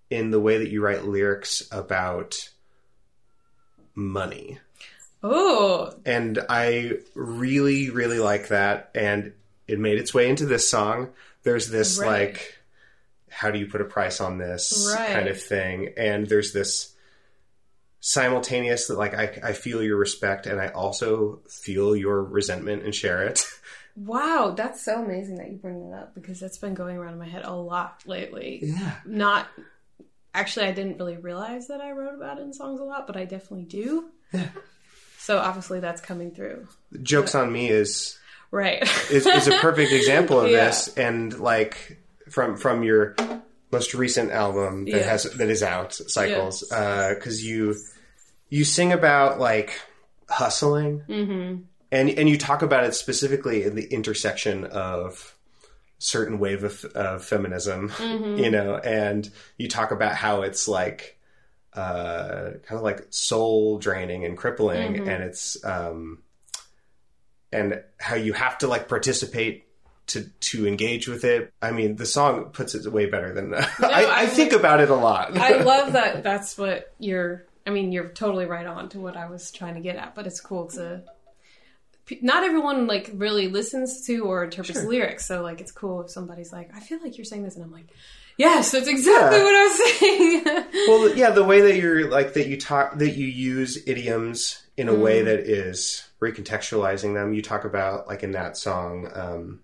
in 0.09 0.31
the 0.31 0.39
way 0.39 0.57
that 0.57 0.69
you 0.69 0.81
write 0.81 1.05
lyrics 1.05 1.67
about 1.71 2.49
money. 3.95 4.59
Oh, 5.21 5.93
And 6.05 6.39
I 6.49 6.93
really, 7.13 7.89
really 7.89 8.19
like 8.19 8.47
that. 8.49 8.91
And 8.95 9.33
it 9.67 9.77
made 9.79 9.97
its 9.99 10.13
way 10.13 10.29
into 10.29 10.45
this 10.45 10.69
song. 10.69 11.09
There's 11.43 11.67
this, 11.69 11.99
Right. 11.99 12.07
like, 12.29 12.55
how 13.29 13.51
do 13.51 13.59
you 13.59 13.67
put 13.67 13.81
a 13.81 13.85
price 13.85 14.21
on 14.21 14.37
this 14.37 14.91
Right. 14.95 15.09
kind 15.11 15.27
of 15.27 15.41
thing. 15.41 15.93
And 15.97 16.25
there's 16.27 16.53
this 16.53 16.93
simultaneous 17.99 18.87
that, 18.87 18.97
like, 18.97 19.13
I, 19.13 19.49
I 19.49 19.53
feel 19.53 19.83
your 19.83 19.97
respect 19.97 20.47
and 20.47 20.59
I 20.59 20.69
also 20.69 21.41
feel 21.49 21.95
your 21.95 22.23
resentment 22.23 22.83
and 22.83 22.95
share 22.95 23.23
it. 23.23 23.43
wow. 23.97 24.53
That's 24.55 24.83
so 24.83 25.03
amazing 25.03 25.35
that 25.35 25.51
you 25.51 25.57
bring 25.57 25.89
that 25.91 25.97
up 25.97 26.15
because 26.15 26.39
that's 26.39 26.57
been 26.57 26.73
going 26.75 26.95
around 26.97 27.13
in 27.13 27.19
my 27.19 27.27
head 27.27 27.43
a 27.43 27.53
lot 27.53 28.03
lately. 28.05 28.61
Yeah. 28.63 28.95
Not 29.05 29.47
actually, 30.33 30.67
I 30.67 30.71
didn't 30.71 30.97
really 30.97 31.17
realize 31.17 31.67
that 31.67 31.81
I 31.81 31.91
wrote 31.91 32.15
about 32.15 32.37
it 32.37 32.41
in 32.41 32.53
songs 32.53 32.79
a 32.79 32.83
lot, 32.83 33.07
but 33.07 33.17
I 33.17 33.25
definitely 33.25 33.65
do. 33.65 34.05
Yeah. 34.33 34.47
So 35.17 35.37
obviously 35.37 35.79
that's 35.79 36.01
coming 36.01 36.31
through. 36.31 36.67
Jokes 37.03 37.35
on 37.35 37.51
Me 37.51 37.69
is 37.69 38.17
Right. 38.51 38.81
is, 39.11 39.25
is 39.27 39.47
a 39.47 39.57
perfect 39.59 39.91
example 39.91 40.39
of 40.39 40.49
Yeah. 40.51 40.65
this, 40.65 40.95
and 40.97 41.37
like 41.39 41.99
from 42.29 42.57
from 42.57 42.83
your 42.83 43.15
most 43.71 43.93
recent 43.93 44.31
album 44.31 44.85
that 44.85 44.91
Yeah. 44.91 45.03
has 45.03 45.23
that 45.23 45.49
is 45.49 45.61
out, 45.61 45.93
Cycles, 45.93 46.63
because 46.63 47.45
you 47.45 47.75
you 48.49 48.63
sing 48.63 48.91
about 48.91 49.39
like 49.39 49.79
hustling, 50.29 51.01
mm-hmm. 51.07 51.61
and 51.91 52.09
and 52.09 52.29
you 52.29 52.37
talk 52.37 52.61
about 52.63 52.85
it 52.85 52.95
specifically 52.95 53.63
in 53.63 53.75
the 53.75 53.85
intersection 53.85 54.65
of 54.65 55.35
certain 55.99 56.39
wave 56.39 56.63
of, 56.63 56.83
of 56.95 57.23
feminism, 57.23 57.89
Mm-hmm. 57.89 58.37
you 58.43 58.49
know, 58.51 58.77
and 58.77 59.29
you 59.57 59.67
talk 59.67 59.91
about 59.91 60.15
how 60.15 60.41
it's 60.41 60.67
like 60.67 61.19
uh, 61.73 62.51
kind 62.65 62.77
of 62.77 62.81
like 62.81 63.05
soul 63.11 63.77
draining 63.77 64.25
and 64.25 64.35
crippling, 64.37 64.93
Mm-hmm. 64.95 65.09
and 65.09 65.23
it's 65.23 65.63
um, 65.63 66.19
and 67.51 67.81
how 67.99 68.15
you 68.15 68.33
have 68.33 68.57
to 68.59 68.67
like 68.67 68.87
participate 68.87 69.65
to 70.07 70.23
to 70.39 70.67
engage 70.67 71.07
with 71.07 71.23
it. 71.23 71.53
I 71.61 71.71
mean, 71.71 71.95
the 71.95 72.05
song 72.05 72.45
puts 72.45 72.75
it 72.75 72.91
way 72.91 73.05
better 73.07 73.33
than 73.33 73.53
I, 73.53 73.65
I, 73.81 74.21
I- 74.21 74.25
think 74.25 74.53
about 74.53 74.79
it 74.79 74.89
a 74.89 74.95
lot. 74.95 75.37
I 75.37 75.61
love 75.61 75.93
that. 75.99 76.23
That's 76.23 76.57
what 76.57 76.93
you're. 76.99 77.45
I 77.67 77.71
mean, 77.71 77.91
you're 77.91 78.07
totally 78.09 78.45
right 78.45 78.65
on 78.65 78.89
to 78.89 78.99
what 78.99 79.15
I 79.15 79.29
was 79.29 79.51
trying 79.51 79.75
to 79.75 79.81
get 79.81 79.95
at. 79.97 80.15
But 80.15 80.25
it's 80.27 80.41
cool 80.41 80.67
to. 80.69 81.03
Not 82.21 82.43
everyone 82.43 82.87
like 82.87 83.11
really 83.13 83.47
listens 83.47 84.05
to 84.07 84.25
or 84.25 84.43
interprets 84.43 84.83
lyrics, 84.83 85.25
so 85.25 85.41
like 85.41 85.61
it's 85.61 85.71
cool 85.71 86.01
if 86.01 86.09
somebody's 86.11 86.51
like, 86.51 86.69
"I 86.75 86.79
feel 86.79 86.99
like 87.01 87.17
you're 87.17 87.25
saying 87.25 87.43
this," 87.43 87.55
and 87.55 87.63
I'm 87.63 87.71
like, 87.71 87.87
"Yes, 88.37 88.71
that's 88.71 88.87
exactly 88.87 89.37
Yeah. 89.37 89.43
what 89.43 89.55
I 89.55 89.63
was 89.67 89.99
saying." 89.99 90.65
well, 90.87 91.15
yeah, 91.15 91.29
the 91.31 91.43
way 91.43 91.61
that 91.61 91.75
you're 91.77 92.09
like 92.09 92.33
that 92.33 92.47
you 92.47 92.57
talk 92.57 92.97
that 92.99 93.11
you 93.15 93.27
use 93.27 93.81
idioms 93.87 94.63
in 94.77 94.87
a 94.89 94.95
way 94.95 95.21
that 95.21 95.39
is 95.39 96.07
recontextualizing 96.21 97.13
them. 97.13 97.33
You 97.33 97.41
talk 97.41 97.65
about 97.65 98.07
like 98.07 98.23
in 98.23 98.31
that 98.31 98.57
song, 98.57 99.09
um, 99.13 99.59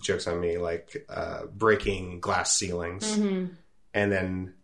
jokes 0.00 0.26
on 0.26 0.40
me, 0.40 0.58
like 0.58 1.04
uh, 1.08 1.46
breaking 1.46 2.20
glass 2.20 2.52
ceilings, 2.56 3.16
and 3.16 4.12
then 4.12 4.54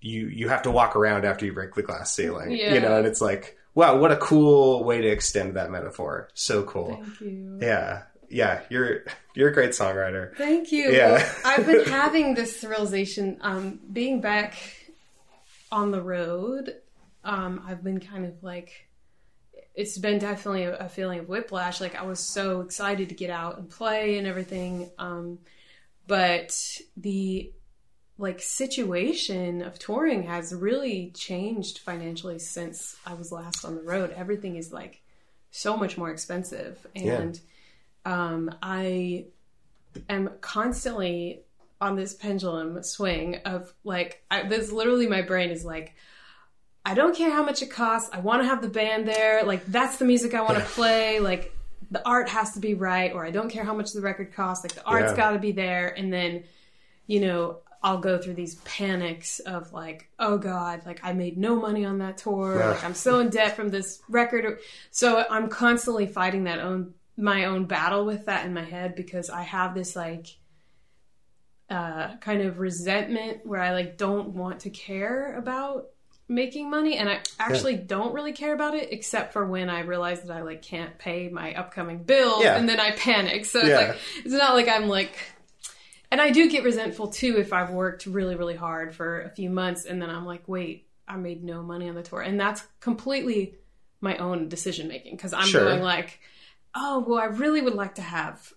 you 0.00 0.26
you 0.26 0.48
have 0.48 0.62
to 0.62 0.70
walk 0.70 0.96
around 0.96 1.24
after 1.24 1.46
you 1.46 1.52
break 1.52 1.74
the 1.74 1.82
glass 1.82 2.14
ceiling. 2.14 2.50
Yeah. 2.56 2.74
You 2.74 2.80
know, 2.80 2.96
and 2.98 3.06
it's 3.06 3.20
like, 3.20 3.56
wow, 3.74 3.98
what 3.98 4.12
a 4.12 4.16
cool 4.16 4.84
way 4.84 5.00
to 5.00 5.08
extend 5.08 5.54
that 5.56 5.70
metaphor. 5.70 6.28
So 6.34 6.62
cool. 6.62 7.00
Thank 7.02 7.20
you. 7.20 7.58
Yeah, 7.60 8.02
yeah, 8.28 8.62
you're 8.70 9.04
you're 9.34 9.50
a 9.50 9.52
great 9.52 9.70
songwriter. 9.70 10.36
Thank 10.36 10.72
you. 10.72 10.90
Yeah. 10.90 11.12
Well, 11.12 11.32
I've 11.44 11.66
been 11.66 11.84
having 11.84 12.34
this 12.34 12.64
realization, 12.64 13.38
um, 13.40 13.80
being 13.92 14.20
back 14.20 14.54
on 15.70 15.90
the 15.90 16.02
road. 16.02 16.74
Um, 17.24 17.62
I've 17.66 17.82
been 17.82 18.00
kind 18.00 18.26
of 18.26 18.42
like, 18.42 18.88
it's 19.74 19.96
been 19.96 20.18
definitely 20.18 20.64
a, 20.64 20.76
a 20.76 20.88
feeling 20.88 21.20
of 21.20 21.28
whiplash. 21.28 21.80
Like 21.80 21.94
I 21.94 22.02
was 22.02 22.20
so 22.20 22.60
excited 22.60 23.08
to 23.08 23.14
get 23.14 23.30
out 23.30 23.58
and 23.58 23.70
play 23.70 24.18
and 24.18 24.26
everything, 24.26 24.90
um, 24.98 25.38
but 26.06 26.58
the 26.96 27.52
like 28.18 28.40
situation 28.40 29.62
of 29.62 29.78
touring 29.78 30.24
has 30.24 30.54
really 30.54 31.10
changed 31.14 31.78
financially 31.78 32.38
since 32.38 32.96
I 33.06 33.14
was 33.14 33.32
last 33.32 33.64
on 33.64 33.74
the 33.74 33.82
road. 33.82 34.12
Everything 34.16 34.56
is 34.56 34.72
like 34.72 35.00
so 35.50 35.76
much 35.76 35.96
more 35.98 36.10
expensive, 36.10 36.86
and 36.94 37.38
um, 38.04 38.54
I 38.62 39.26
am 40.08 40.30
constantly 40.40 41.40
on 41.80 41.96
this 41.96 42.14
pendulum 42.14 42.82
swing 42.82 43.36
of 43.44 43.72
like 43.84 44.22
I, 44.30 44.44
this 44.44 44.70
literally 44.70 45.08
my 45.08 45.22
brain 45.22 45.50
is 45.50 45.64
like 45.64 45.94
I 46.84 46.94
don't 46.94 47.14
care 47.16 47.30
how 47.30 47.42
much 47.44 47.62
it 47.62 47.70
costs. 47.70 48.10
I 48.12 48.20
want 48.20 48.42
to 48.42 48.48
have 48.48 48.60
the 48.62 48.68
band 48.68 49.06
there. 49.06 49.44
Like 49.44 49.64
that's 49.66 49.96
the 49.98 50.04
music 50.04 50.34
I 50.34 50.42
want 50.42 50.58
to 50.58 50.64
play. 50.64 51.18
Like 51.20 51.56
the 51.90 52.06
art 52.06 52.28
has 52.28 52.52
to 52.54 52.60
be 52.60 52.74
right, 52.74 53.12
or 53.12 53.24
I 53.26 53.30
don't 53.30 53.50
care 53.50 53.64
how 53.64 53.74
much 53.74 53.92
the 53.92 54.00
record 54.00 54.32
costs. 54.34 54.64
Like 54.64 54.74
the 54.74 54.84
art's 54.84 55.10
Yeah. 55.12 55.16
got 55.16 55.30
to 55.32 55.38
be 55.38 55.52
there, 55.52 55.88
and 55.88 56.12
then 56.12 56.44
you 57.06 57.20
know 57.20 57.58
I'll 57.84 57.98
go 57.98 58.16
through 58.18 58.34
these 58.34 58.54
panics 58.56 59.40
of 59.40 59.72
like, 59.72 60.08
oh 60.18 60.38
god, 60.38 60.86
like 60.86 61.00
I 61.02 61.12
made 61.12 61.36
no 61.36 61.56
money 61.56 61.84
on 61.84 61.98
that 61.98 62.18
tour. 62.18 62.58
Yeah. 62.58 62.68
Like 62.70 62.84
I'm 62.84 62.94
so 62.94 63.18
in 63.18 63.28
debt 63.30 63.56
from 63.56 63.70
this 63.70 64.00
record. 64.08 64.60
So 64.90 65.24
I'm 65.28 65.48
constantly 65.48 66.06
fighting 66.06 66.44
that 66.44 66.60
own 66.60 66.94
my 67.16 67.44
own 67.46 67.64
battle 67.66 68.06
with 68.06 68.26
that 68.26 68.46
in 68.46 68.54
my 68.54 68.62
head 68.64 68.94
because 68.94 69.28
I 69.30 69.42
have 69.42 69.74
this 69.74 69.94
like 69.96 70.28
uh, 71.68 72.16
kind 72.18 72.42
of 72.42 72.58
resentment 72.58 73.46
where 73.46 73.60
I 73.60 73.72
like 73.72 73.96
don't 73.96 74.30
want 74.30 74.60
to 74.60 74.70
care 74.70 75.36
about 75.36 75.86
making 76.28 76.70
money 76.70 76.96
and 76.96 77.08
I 77.08 77.20
actually 77.38 77.76
don't 77.76 78.14
really 78.14 78.32
care 78.32 78.54
about 78.54 78.74
it 78.74 78.92
except 78.92 79.32
for 79.32 79.44
when 79.46 79.68
I 79.68 79.80
realize 79.80 80.22
that 80.22 80.32
I 80.36 80.42
like 80.42 80.62
can't 80.62 80.96
pay 80.98 81.28
my 81.28 81.54
upcoming 81.54 82.02
bills 82.04 82.42
Yeah. 82.44 82.56
and 82.56 82.68
then 82.68 82.80
I 82.80 82.92
panic. 82.92 83.44
So 83.44 83.60
it's 83.60 83.68
like 83.70 83.96
it's 84.24 84.34
not 84.34 84.54
like 84.54 84.68
I'm 84.68 84.88
like 84.88 85.14
and 86.12 86.20
I 86.20 86.30
do 86.30 86.48
get 86.48 86.62
resentful 86.62 87.08
too 87.08 87.38
if 87.38 87.52
I've 87.52 87.70
worked 87.70 88.06
really 88.06 88.36
really 88.36 88.54
hard 88.54 88.94
for 88.94 89.22
a 89.22 89.30
few 89.30 89.50
months 89.50 89.84
and 89.86 90.00
then 90.00 90.10
I'm 90.10 90.26
like 90.26 90.46
wait 90.46 90.86
I 91.08 91.16
made 91.16 91.42
no 91.42 91.62
money 91.62 91.88
on 91.88 91.94
the 91.96 92.02
tour 92.02 92.20
and 92.20 92.38
that's 92.38 92.62
completely 92.80 93.54
my 94.00 94.16
own 94.18 94.48
decision 94.48 94.86
making 94.88 95.16
because 95.16 95.32
I'm 95.32 95.46
Sure. 95.46 95.64
going 95.64 95.82
like 95.82 96.20
oh 96.74 97.00
well 97.06 97.18
I 97.18 97.24
really 97.24 97.62
would 97.62 97.74
like 97.74 97.96
to 97.96 98.02
have 98.02 98.52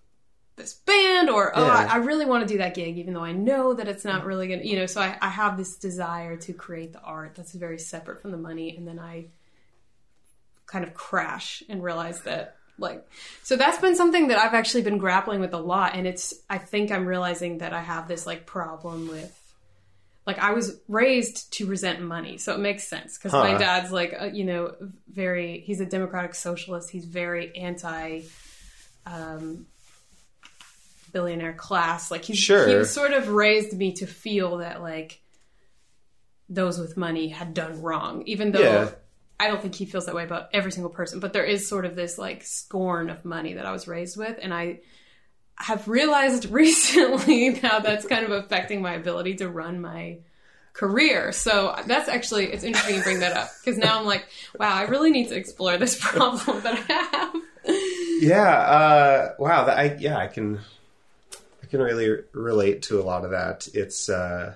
this 0.58 0.74
band 0.74 1.30
or 1.30 1.52
oh 1.58 1.66
Yeah. 1.66 1.74
I, 1.74 1.94
I 1.94 1.98
really 1.98 2.26
want 2.26 2.48
to 2.48 2.54
do 2.54 2.60
that 2.60 2.76
gig 2.76 2.98
even 2.98 3.14
though 3.14 3.24
I 3.24 3.32
know 3.32 3.74
that 3.74 3.88
it's 3.88 4.06
not 4.06 4.26
really 4.26 4.48
gonna 4.48 4.64
you 4.64 4.76
know 4.76 4.86
so 4.86 5.02
I, 5.02 5.18
I 5.22 5.30
have 5.30 5.58
this 5.58 5.76
desire 5.78 6.36
to 6.38 6.54
create 6.54 6.94
the 6.94 7.02
art 7.02 7.36
that's 7.36 7.54
very 7.54 7.80
separate 7.80 8.22
from 8.22 8.32
the 8.32 8.38
money 8.38 8.76
and 8.76 8.88
then 8.88 9.00
I 9.00 9.28
kind 10.66 10.84
of 10.84 10.94
crash 10.94 11.64
and 11.70 11.84
realize 11.84 12.22
that 12.22 12.58
like 12.78 13.08
so 13.44 13.56
that's 13.56 13.80
been 13.80 13.96
something 13.96 14.28
that 14.28 14.38
I've 14.38 14.54
actually 14.54 14.82
been 14.84 14.98
grappling 14.98 15.40
with 15.40 15.54
a 15.54 15.60
lot 15.60 15.96
and 15.96 16.06
it's 16.06 16.34
I 16.50 16.58
think 16.58 16.92
I'm 16.92 17.06
realizing 17.06 17.60
that 17.60 17.74
I 17.74 17.82
have 17.82 18.08
this 18.08 18.26
like 18.26 18.46
problem 18.46 19.08
with 19.08 19.42
like 20.26 20.40
I 20.40 20.54
was 20.54 20.80
raised 20.88 21.54
to 21.54 21.68
resent 21.68 22.02
money, 22.02 22.38
so 22.40 22.54
it 22.54 22.60
makes 22.60 22.88
sense 22.88 23.18
because 23.18 23.32
my 23.32 23.58
dad's 23.58 23.92
like 23.92 24.16
uh, 24.20 24.26
you 24.26 24.44
know 24.44 24.74
very 25.08 25.60
he's 25.60 25.80
a 25.82 25.86
democratic 25.86 26.34
socialist. 26.34 26.90
He's 26.90 27.06
very 27.06 27.56
anti 27.56 28.22
um, 29.06 29.68
billionaire 31.12 31.54
class. 31.54 32.10
Like 32.10 32.26
he's 32.26 32.40
Sure. 32.40 32.80
he 32.80 32.86
sort 32.86 33.14
of 33.14 33.28
raised 33.30 33.78
me 33.78 33.94
to 33.94 34.08
feel 34.08 34.58
that 34.58 34.82
like 34.82 35.22
those 36.50 36.80
with 36.80 36.98
money 36.98 37.28
had 37.30 37.54
done 37.54 37.82
wrong, 37.82 38.24
even 38.26 38.52
though 38.52 38.62
Yeah. 38.62 38.90
I 39.40 39.48
don't 39.48 39.62
think 39.62 39.76
he 39.76 39.86
feels 39.86 40.06
that 40.06 40.16
way 40.16 40.24
about 40.24 40.50
every 40.54 40.72
single 40.72 40.90
person, 40.90 41.20
but 41.20 41.34
there 41.34 41.44
is 41.44 41.68
sort 41.68 41.86
of 41.86 41.96
this 41.96 42.18
like 42.18 42.44
scorn 42.44 43.10
of 43.10 43.26
money 43.26 43.54
that 43.54 43.66
I 43.66 43.72
was 43.72 43.88
raised 43.88 44.18
with, 44.18 44.38
and 44.42 44.54
I 44.54 44.80
have 45.58 45.88
realized 45.88 46.46
recently 46.52 47.50
now 47.62 47.80
that's 47.80 48.06
kind 48.06 48.26
of 48.26 48.32
affecting 48.32 48.82
my 48.82 48.94
ability 48.94 49.36
to 49.36 49.50
run 49.50 49.82
my 49.82 50.20
career. 50.74 51.32
So 51.32 51.76
that's 51.88 52.10
actually 52.10 52.52
it's 52.52 52.64
interesting 52.64 52.98
you 52.98 53.04
bring 53.04 53.20
that 53.22 53.36
up 53.36 53.50
because 53.64 53.78
now 53.78 54.00
I'm 54.00 54.06
like, 54.06 54.28
wow, 54.60 54.74
I 54.74 54.84
really 54.84 55.12
need 55.12 55.30
to 55.30 55.36
explore 55.36 55.78
this 55.78 56.00
problem 56.02 56.62
that 56.62 56.86
I 56.90 56.94
have. 56.94 57.36
Yeah. 58.22 58.50
Uh, 58.50 59.34
wow. 59.40 59.66
That, 59.66 59.78
I 59.78 59.96
yeah. 60.00 60.18
I 60.18 60.28
can. 60.28 60.60
I 61.64 61.68
can 61.68 61.82
really 61.82 62.22
relate 62.32 62.84
to 62.84 63.02
a 63.02 63.04
lot 63.04 63.26
of 63.26 63.32
that. 63.32 63.68
It's 63.74 64.08
uh, 64.08 64.54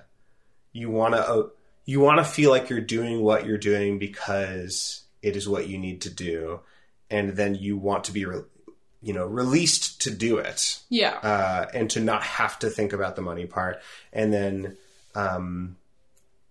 you 0.72 0.90
want 0.90 1.14
to 1.14 1.50
you 1.84 2.00
want 2.00 2.18
to 2.18 2.24
feel 2.24 2.50
like 2.50 2.68
you're 2.70 2.80
doing 2.80 3.20
what 3.22 3.46
you're 3.46 3.58
doing 3.58 3.98
because 3.98 5.02
it 5.22 5.36
is 5.36 5.48
what 5.48 5.68
you 5.68 5.78
need 5.78 6.02
to 6.02 6.10
do, 6.10 6.60
and 7.10 7.30
then 7.36 7.54
you 7.54 7.76
want 7.76 8.04
to 8.04 8.12
be, 8.12 8.24
re- 8.24 8.42
you 9.02 9.12
know, 9.12 9.26
released 9.26 10.02
to 10.02 10.10
do 10.10 10.38
it, 10.38 10.78
Yeah. 10.88 11.14
uh, 11.22 11.66
and 11.74 11.90
to 11.90 12.00
not 12.00 12.22
have 12.22 12.58
to 12.60 12.70
think 12.70 12.92
about 12.92 13.16
the 13.16 13.22
money 13.22 13.46
part, 13.46 13.80
and 14.12 14.32
then 14.32 14.76
um, 15.14 15.76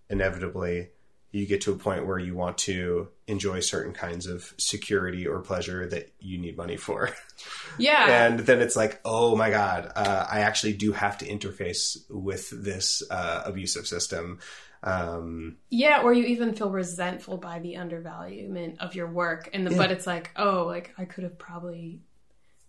inevitably 0.08 0.88
you 1.32 1.46
get 1.46 1.60
to 1.60 1.72
a 1.72 1.76
point 1.76 2.06
where 2.06 2.18
you 2.18 2.34
want 2.34 2.58
to 2.58 3.06
enjoy 3.28 3.60
certain 3.60 3.92
kinds 3.92 4.26
of 4.26 4.52
security 4.58 5.28
or 5.28 5.38
pleasure 5.40 5.86
that 5.86 6.10
you 6.18 6.36
need 6.38 6.56
money 6.56 6.76
for. 6.76 7.10
yeah. 7.78 8.26
and 8.26 8.40
then 8.40 8.60
it's 8.60 8.74
like, 8.74 9.00
oh 9.04 9.36
my 9.36 9.48
god, 9.50 9.92
uh, 9.94 10.26
I 10.28 10.40
actually 10.40 10.72
do 10.72 10.90
have 10.90 11.18
to 11.18 11.26
interface 11.28 11.96
with 12.10 12.50
this 12.50 13.02
uh, 13.10 13.42
abusive 13.44 13.86
system. 13.86 14.40
Um, 14.82 15.58
Yeah, 15.68 16.00
or 16.02 16.12
you 16.12 16.24
even 16.24 16.54
feel 16.54 16.70
resentful 16.70 17.36
by 17.36 17.58
the 17.58 17.76
undervaluement 17.76 18.80
of 18.80 18.94
your 18.94 19.08
work, 19.08 19.50
and 19.52 19.66
the, 19.66 19.74
but 19.76 19.90
it's 19.90 20.06
like, 20.06 20.30
oh, 20.36 20.64
like 20.64 20.94
I 20.96 21.04
could 21.04 21.24
have 21.24 21.38
probably 21.38 22.00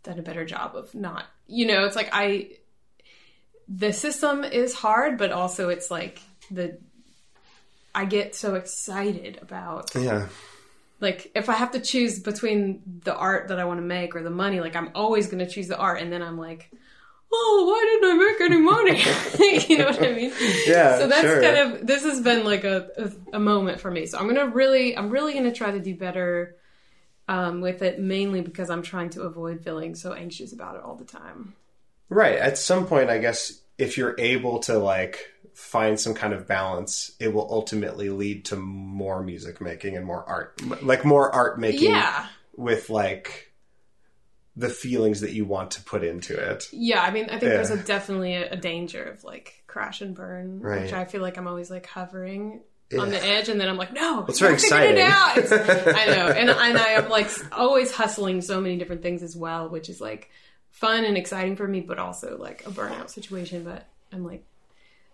done 0.03 0.19
a 0.19 0.21
better 0.21 0.43
job 0.43 0.75
of 0.75 0.93
not, 0.93 1.25
you 1.47 1.65
know, 1.65 1.85
it's 1.85 1.95
like 1.95 2.09
I, 2.11 2.49
the 3.69 3.93
system 3.93 4.43
is 4.43 4.73
hard, 4.73 5.17
but 5.17 5.31
also 5.31 5.69
it's 5.69 5.89
like 5.89 6.19
the, 6.49 6.77
I 7.95 8.05
get 8.05 8.35
so 8.35 8.55
excited 8.55 9.39
about 9.41 9.95
yeah, 9.95 10.27
like 10.99 11.31
if 11.33 11.47
I 11.47 11.53
have 11.53 11.71
to 11.71 11.79
choose 11.79 12.19
between 12.19 12.81
the 13.05 13.15
art 13.15 13.47
that 13.49 13.59
I 13.59 13.65
want 13.65 13.77
to 13.77 13.85
make 13.85 14.15
or 14.15 14.23
the 14.23 14.29
money, 14.29 14.59
like 14.59 14.75
I'm 14.75 14.91
always 14.95 15.27
going 15.27 15.45
to 15.45 15.49
choose 15.49 15.67
the 15.67 15.77
art, 15.77 16.01
and 16.01 16.11
then 16.11 16.21
I'm 16.21 16.37
like. 16.37 16.71
Oh, 17.33 17.65
why 17.67 17.81
didn't 17.87 18.11
I 18.11 18.25
make 18.25 18.41
any 18.41 18.61
money? 18.61 19.65
you 19.69 19.77
know 19.77 19.85
what 19.85 20.03
I 20.03 20.13
mean? 20.13 20.33
yeah. 20.65 20.97
so 20.97 21.07
that's 21.07 21.21
sure. 21.21 21.41
kind 21.41 21.57
of 21.57 21.87
this 21.87 22.03
has 22.03 22.21
been 22.21 22.43
like 22.43 22.63
a, 22.63 22.89
a, 22.97 23.37
a 23.37 23.39
moment 23.39 23.79
for 23.79 23.89
me 23.89 24.05
so 24.05 24.17
i'm 24.17 24.27
gonna 24.27 24.47
really 24.47 24.95
i'm 24.97 25.09
really 25.09 25.33
gonna 25.33 25.51
try 25.51 25.71
to 25.71 25.79
do 25.79 25.95
better 25.95 26.55
um, 27.27 27.61
with 27.61 27.81
it 27.81 27.99
mainly 27.99 28.41
because 28.41 28.69
i'm 28.69 28.81
trying 28.81 29.09
to 29.11 29.21
avoid 29.21 29.61
feeling 29.61 29.95
so 29.95 30.13
anxious 30.13 30.53
about 30.53 30.75
it 30.75 30.83
all 30.83 30.95
the 30.95 31.05
time 31.05 31.55
right. 32.11 32.37
At 32.37 32.59
some 32.59 32.85
point, 32.85 33.09
I 33.09 33.17
guess 33.17 33.59
if 33.79 33.97
you're 33.97 34.15
able 34.19 34.59
to 34.59 34.77
like 34.77 35.31
find 35.55 35.99
some 35.99 36.13
kind 36.13 36.33
of 36.33 36.45
balance, 36.45 37.11
it 37.19 37.33
will 37.33 37.47
ultimately 37.49 38.09
lead 38.09 38.45
to 38.45 38.55
more 38.55 39.23
music 39.23 39.59
making 39.59 39.97
and 39.97 40.05
more 40.05 40.23
art, 40.23 40.61
like 40.83 41.03
more 41.03 41.33
art 41.33 41.59
making 41.59 41.91
yeah 41.91 42.27
with 42.55 42.89
like 42.89 43.50
the 44.55 44.69
feelings 44.69 45.21
that 45.21 45.31
you 45.31 45.45
want 45.45 45.71
to 45.71 45.81
put 45.83 46.03
into 46.03 46.35
it. 46.35 46.67
yeah 46.73 47.01
i 47.01 47.09
mean 47.11 47.25
i 47.25 47.29
think 47.39 47.41
there's 47.41 47.69
a 47.71 47.77
definitely 47.77 48.35
a, 48.35 48.51
a 48.51 48.57
danger 48.57 49.03
of 49.03 49.23
like 49.23 49.63
crash 49.67 50.01
and 50.01 50.13
burn 50.15 50.59
Right. 50.59 50.81
which 50.83 50.93
i 50.93 51.05
feel 51.05 51.21
like 51.21 51.37
i'm 51.37 51.47
always 51.47 51.71
like 51.71 51.85
hovering 51.85 52.61
on 52.99 53.09
the 53.09 53.23
edge 53.23 53.47
and 53.47 53.59
then 53.61 53.69
i'm 53.69 53.77
like 53.77 53.93
no 53.93 54.25
It's 54.27 54.39
very 54.39 54.55
I 54.55 54.83
it 54.85 54.97
out. 54.99 55.37
exciting. 55.37 55.69
It's- 55.69 55.95
i 55.97 56.05
know 56.13 56.27
and, 56.27 56.49
and 56.49 56.77
i 56.77 56.87
am 56.89 57.07
like 57.09 57.29
always 57.53 57.91
hustling 57.93 58.41
so 58.41 58.59
many 58.59 58.77
different 58.77 59.01
things 59.01 59.23
as 59.23 59.35
well 59.37 59.69
which 59.69 59.87
is 59.87 60.01
like 60.01 60.29
fun 60.71 61.05
and 61.05 61.17
exciting 61.17 61.55
for 61.55 61.67
me 61.67 61.79
but 61.79 61.97
also 61.99 62.37
like 62.37 62.65
a 62.67 62.69
burnout 62.71 63.09
situation 63.09 63.63
but 63.63 63.87
i'm 64.11 64.25
like 64.25 64.43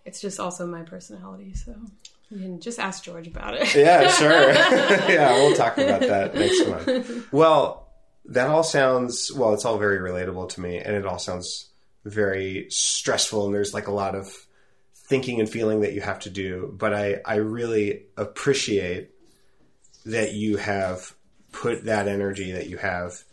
it's 0.04 0.20
just 0.20 0.40
also 0.40 0.66
my 0.66 0.82
personality 0.82 1.54
so 1.54 1.72
you 2.30 2.38
can 2.40 2.60
just 2.60 2.78
ask 2.80 3.04
george 3.04 3.28
about 3.28 3.54
it 3.54 3.72
Yeah, 3.74 4.08
sure. 4.08 4.30
yeah, 5.08 5.32
we'll 5.34 5.54
talk 5.54 5.78
about 5.78 6.00
that 6.00 6.34
next 6.34 6.66
month. 6.68 7.32
Well, 7.32 7.87
that 8.28 8.48
all 8.48 8.62
sounds 8.62 9.32
well, 9.32 9.54
it's 9.54 9.64
all 9.64 9.78
very 9.78 9.98
relatable 9.98 10.48
to 10.50 10.60
me 10.60 10.78
and 10.78 10.94
it 10.94 11.06
all 11.06 11.18
sounds 11.18 11.68
very 12.04 12.66
stressful 12.70 13.46
and 13.46 13.54
there's 13.54 13.74
like 13.74 13.88
a 13.88 13.92
lot 13.92 14.14
of 14.14 14.32
thinking 14.94 15.40
and 15.40 15.48
feeling 15.48 15.80
that 15.80 15.92
you 15.94 16.00
have 16.00 16.20
to 16.20 16.30
do, 16.30 16.74
but 16.78 16.92
I 16.94 17.20
I 17.24 17.36
really 17.36 18.02
appreciate 18.16 19.10
that 20.06 20.32
you 20.34 20.56
have 20.56 21.14
put 21.52 21.84
that 21.84 22.08
energy 22.08 22.52
that 22.52 22.68
you 22.68 22.76
have 22.76 23.24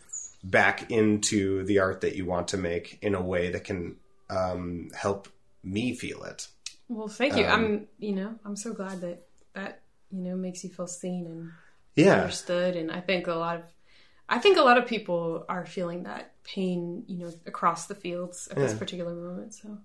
back 0.44 0.90
into 0.92 1.64
the 1.64 1.80
art 1.80 2.02
that 2.02 2.16
you 2.16 2.26
want 2.26 2.50
to 2.50 2.58
make 2.58 2.98
in 3.02 3.16
a 3.16 3.22
way 3.22 3.52
that 3.52 3.64
can 3.64 3.96
um, 4.30 4.90
help 4.96 5.28
me 5.64 5.94
feel 5.96 6.24
it. 6.24 6.48
well 6.88 7.08
thank 7.08 7.36
you 7.36 7.46
Um, 7.46 7.52
i'm 7.52 7.88
you 7.98 8.14
know 8.14 8.36
i'm 8.46 8.56
so 8.56 8.74
glad 8.74 9.02
that 9.02 9.26
that 9.54 9.82
you 10.12 10.22
know 10.22 10.36
makes 10.36 10.64
you 10.64 10.70
feel 10.70 10.88
seen 10.88 11.26
and 11.26 11.52
Yeah. 11.96 12.22
understood 12.22 12.76
and 12.76 12.92
i 12.92 13.02
think 13.02 13.26
a 13.28 13.34
lot 13.34 13.58
of 13.58 13.64
i 14.30 14.40
think 14.40 14.58
a 14.58 14.62
lot 14.62 14.78
of 14.78 14.86
people 14.86 15.46
are 15.50 15.66
feeling 15.66 16.04
that 16.04 16.34
pain 16.44 17.04
you 17.08 17.18
know 17.18 17.32
across 17.46 17.88
the 17.88 17.96
fields 17.96 18.48
at 18.50 18.58
this 18.58 18.74
particular 18.74 19.14
moment 19.14 19.54
so 19.54 19.78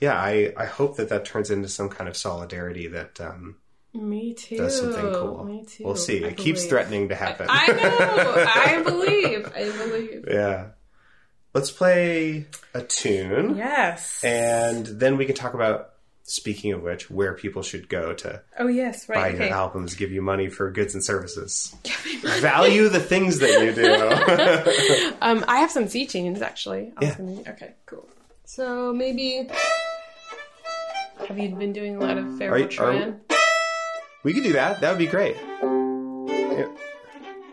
Yeah, 0.00 0.14
I, 0.14 0.52
I 0.56 0.66
hope 0.66 0.96
that 0.96 1.08
that 1.08 1.24
turns 1.24 1.50
into 1.50 1.68
some 1.68 1.88
kind 1.88 2.08
of 2.08 2.16
solidarity 2.16 2.88
that 2.88 3.20
um, 3.20 3.56
me 3.92 4.34
too 4.34 4.56
does 4.56 4.78
something 4.78 5.12
cool. 5.12 5.44
me 5.44 5.64
too 5.64 5.84
We'll 5.84 5.96
see. 5.96 6.24
I 6.24 6.28
It 6.28 6.36
keeps 6.36 6.66
threatening 6.66 7.08
to 7.10 7.14
happen. 7.14 7.46
i 7.48 7.66
know 7.68 8.44
i 8.46 8.82
believe 8.84 9.52
i 9.54 9.70
believe 9.70 10.24
yeah. 10.28 10.70
Let's 11.54 11.70
play 11.70 12.46
a 12.74 12.82
tune, 12.82 13.56
yes 13.56 14.24
and 14.24 14.84
then 14.86 15.16
we 15.16 15.24
can 15.24 15.36
talk 15.36 15.54
about. 15.54 15.93
Speaking 16.26 16.72
of 16.72 16.82
which, 16.82 17.10
where 17.10 17.34
people 17.34 17.62
should 17.62 17.86
go 17.88 18.14
to 18.14 18.40
oh 18.58 18.66
yes 18.66 19.04
buy 19.06 19.14
right 19.14 19.34
your 19.38 19.48
albums, 19.50 19.94
give 19.94 20.10
you 20.10 20.22
money 20.22 20.48
for 20.48 20.70
goods 20.70 20.94
and 20.94 21.04
services. 21.04 21.74
Value 22.40 22.88
the 22.88 22.98
things 23.00 23.40
that 23.40 23.62
you 23.62 23.72
do. 23.74 25.16
um 25.22 25.44
i 25.48 25.58
have 25.58 25.70
some 25.70 25.86
C 25.86 26.06
tunes 26.06 26.40
actually 26.40 26.92
Yeah. 27.00 27.16
okay 27.48 27.74
cool 27.84 28.08
so 28.46 28.92
maybe 28.94 29.48
have 31.28 31.38
you 31.38 31.50
been 31.54 31.72
doing 31.74 31.96
a 31.96 32.00
lot 32.00 32.16
of 32.18 32.38
Pharaoh 32.38 32.56
you- 32.56 32.66
Tran? 32.68 33.20
we 34.22 34.32
could 34.32 34.42
do 34.44 34.54
that. 34.54 34.80
That 34.80 34.90
would 34.90 34.98
be 34.98 35.06
great. 35.06 35.36
Yeah, 35.36 36.66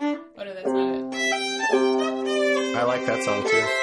Oh 0.02 0.44
no, 0.44 0.54
that's 0.54 0.68
not 0.68 1.14
it. 1.14 2.76
I 2.78 2.84
like 2.84 3.06
that 3.06 3.22
song 3.24 3.44
too. 3.44 3.81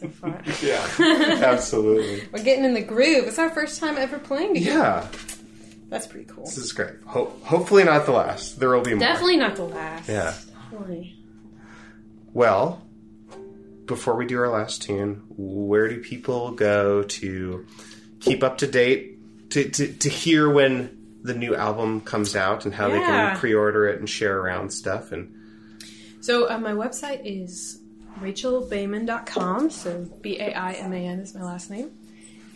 So 0.00 0.08
far. 0.08 0.40
Yeah, 0.62 1.40
absolutely. 1.44 2.28
We're 2.32 2.42
getting 2.42 2.64
in 2.64 2.74
the 2.74 2.82
groove. 2.82 3.26
It's 3.26 3.38
our 3.38 3.50
first 3.50 3.80
time 3.80 3.96
ever 3.98 4.18
playing 4.18 4.54
together. 4.54 4.78
Yeah, 4.78 5.08
That's 5.88 6.06
pretty 6.06 6.26
cool. 6.26 6.44
this 6.44 6.56
is 6.58 6.72
great. 6.72 6.94
Ho- 7.06 7.32
hopefully 7.42 7.84
not 7.84 8.06
the 8.06 8.12
last. 8.12 8.58
There 8.60 8.70
will 8.70 8.82
be 8.82 8.90
more. 8.94 9.00
Definitely 9.00 9.36
not 9.36 9.56
the 9.56 9.64
last. 9.64 10.08
Yeah. 10.08 10.34
Definitely. 10.70 11.16
Well, 12.32 12.82
before 13.86 14.14
we 14.16 14.26
do 14.26 14.38
our 14.38 14.48
last 14.48 14.82
tune, 14.82 15.22
where 15.36 15.88
do 15.88 16.00
people 16.00 16.52
go 16.52 17.02
to 17.02 17.66
keep 18.20 18.42
up 18.44 18.58
to 18.58 18.66
date, 18.66 19.18
to, 19.50 19.68
to, 19.68 19.92
to 19.94 20.08
hear 20.08 20.48
when 20.48 20.96
the 21.22 21.34
new 21.34 21.54
album 21.56 22.00
comes 22.00 22.36
out 22.36 22.64
and 22.64 22.72
how 22.74 22.88
they 22.88 22.98
can 23.00 23.36
pre 23.36 23.52
order 23.52 23.88
it 23.88 23.98
and 23.98 24.08
share 24.08 24.38
around 24.38 24.70
stuff? 24.72 25.10
And 25.12 25.34
So 26.20 26.48
uh, 26.48 26.58
my 26.58 26.72
website 26.72 27.22
is 27.24 27.80
rachelbaiman.com. 28.20 29.70
So 29.70 30.08
B 30.20 30.38
A 30.38 30.52
I 30.52 30.72
M 30.72 30.92
A 30.92 30.96
N 30.96 31.20
is 31.20 31.34
my 31.34 31.42
last 31.42 31.70
name. 31.70 31.90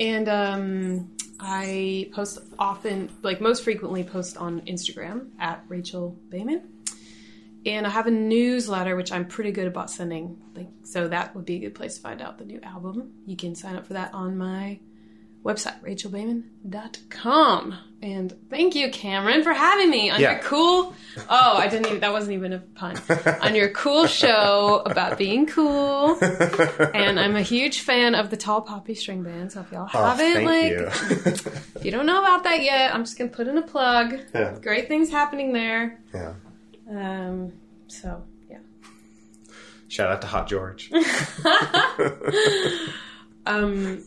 And 0.00 0.28
um, 0.28 1.16
I 1.38 2.10
post 2.12 2.40
often, 2.58 3.10
like 3.22 3.40
most 3.40 3.62
frequently, 3.64 4.02
post 4.04 4.36
on 4.36 4.60
Instagram 4.62 5.30
at 5.38 5.64
Rachel 5.68 6.18
Baiman. 6.28 6.62
And 7.66 7.86
I 7.86 7.90
have 7.90 8.06
a 8.06 8.10
newsletter 8.10 8.94
which 8.94 9.10
I'm 9.10 9.26
pretty 9.26 9.50
good 9.50 9.66
about 9.66 9.90
sending. 9.90 10.36
Like, 10.54 10.68
so 10.82 11.08
that 11.08 11.34
would 11.34 11.44
be 11.44 11.56
a 11.56 11.60
good 11.60 11.74
place 11.74 11.96
to 11.96 12.02
find 12.02 12.20
out 12.20 12.38
the 12.38 12.44
new 12.44 12.60
album. 12.62 13.12
You 13.26 13.36
can 13.36 13.54
sign 13.54 13.76
up 13.76 13.86
for 13.86 13.94
that 13.94 14.12
on 14.12 14.36
my 14.36 14.80
website, 15.44 15.80
rachelbaiman.com. 15.82 17.78
And 18.02 18.34
thank 18.50 18.74
you, 18.74 18.90
Cameron, 18.90 19.42
for 19.42 19.52
having 19.52 19.90
me 19.90 20.10
on 20.10 20.20
Yeah. 20.20 20.32
your 20.32 20.40
cool. 20.42 20.94
Oh, 21.28 21.56
I 21.56 21.68
didn't 21.68 21.86
even. 21.86 22.00
That 22.00 22.12
wasn't 22.12 22.34
even 22.34 22.52
a 22.52 22.58
pun. 22.58 23.00
on 23.40 23.54
your 23.54 23.70
cool 23.70 24.06
show 24.06 24.82
about 24.84 25.16
being 25.16 25.46
cool. 25.46 26.18
And 26.20 27.18
I'm 27.18 27.36
a 27.36 27.42
huge 27.42 27.80
fan 27.80 28.14
of 28.14 28.28
the 28.30 28.36
Tall 28.36 28.60
Poppy 28.60 28.94
String 28.94 29.22
Band. 29.22 29.52
So 29.52 29.60
if 29.60 29.72
y'all 29.72 29.88
oh, 29.94 30.14
haven't, 30.14 30.44
like, 30.44 30.72
you. 30.72 30.86
if 31.76 31.84
you 31.84 31.90
don't 31.90 32.04
know 32.06 32.18
about 32.18 32.44
that 32.44 32.62
yet, 32.62 32.94
I'm 32.94 33.04
just 33.04 33.16
gonna 33.16 33.30
put 33.30 33.48
in 33.48 33.56
a 33.56 33.62
plug. 33.62 34.18
Yeah. 34.34 34.56
Great 34.60 34.88
things 34.88 35.10
happening 35.10 35.52
there. 35.52 35.98
yeah. 36.12 36.34
Um. 36.90 37.52
So 37.88 38.22
yeah. 38.50 38.58
Shout 39.88 40.10
out 40.10 40.20
to 40.22 40.26
Hot 40.26 40.46
George. 40.46 40.90
Um, 43.46 44.02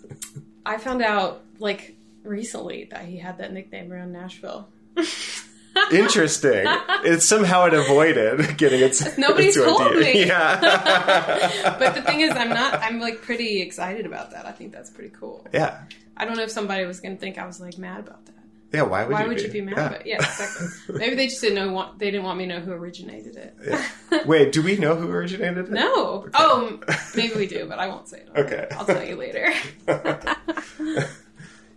I 0.68 0.78
found 0.78 1.02
out 1.02 1.44
like 1.60 1.96
recently 2.24 2.86
that 2.92 3.06
he 3.06 3.18
had 3.18 3.38
that 3.40 3.54
nickname 3.54 3.92
around 3.92 4.12
Nashville. 4.12 4.68
Interesting. 5.92 6.66
It's 7.06 7.26
somehow 7.26 7.66
it 7.66 7.74
avoided 7.74 8.58
getting 8.58 8.82
its. 8.82 9.18
Nobody's 9.18 9.56
its 9.56 9.66
told 9.66 9.82
idea. 9.82 10.00
me. 10.02 10.26
Yeah. 10.26 11.76
But 11.80 11.96
the 11.96 12.02
thing 12.02 12.22
is, 12.22 12.32
I'm 12.32 12.50
not. 12.50 12.82
I'm 12.82 13.00
like 13.00 13.22
pretty 13.22 13.62
excited 13.62 14.06
about 14.06 14.32
that. 14.32 14.46
I 14.46 14.52
think 14.52 14.72
that's 14.74 14.90
pretty 14.90 15.12
cool. 15.12 15.46
yeah. 15.54 15.84
I 16.20 16.26
don't 16.26 16.36
know 16.36 16.44
if 16.44 16.52
somebody 16.52 16.84
was 16.86 17.00
gonna 17.00 17.16
think 17.16 17.38
I 17.38 17.46
was 17.46 17.62
like 17.62 17.78
mad 17.78 18.00
about 18.00 18.26
that. 18.26 18.34
Yeah. 18.74 18.82
Why 18.84 19.06
would 19.06 19.14
Why 19.14 19.22
you 19.24 19.28
would 19.30 19.38
be? 19.38 19.44
you 19.44 19.52
be 19.52 19.62
mad 19.62 19.78
Yeah. 19.78 19.92
it? 19.94 20.06
Yeah, 20.06 20.16
exactly. 20.18 20.68
Maybe 20.98 21.16
they 21.16 21.28
just 21.28 21.42
didn't 21.42 21.56
know. 21.56 21.72
Want, 21.72 22.00
they 22.00 22.12
didn't 22.12 22.24
want 22.26 22.38
me 22.38 22.48
to 22.48 22.60
know 22.60 22.66
who 22.66 22.72
originated 22.74 23.36
it. 23.38 24.26
Wait, 24.28 24.52
do 24.52 24.62
we 24.62 24.78
know 24.78 24.96
who 24.96 25.10
originated 25.10 25.66
it? 25.66 25.72
No. 25.72 26.28
Oh, 26.34 26.80
maybe 27.16 27.36
we 27.36 27.48
do, 27.48 27.66
but 27.68 27.80
I 27.80 27.88
won't 27.88 28.08
say 28.08 28.20
it. 28.20 28.30
Okay. 28.36 28.68
I'll 28.72 28.86
tell 28.86 29.04
you 29.04 29.16
later. 29.16 29.52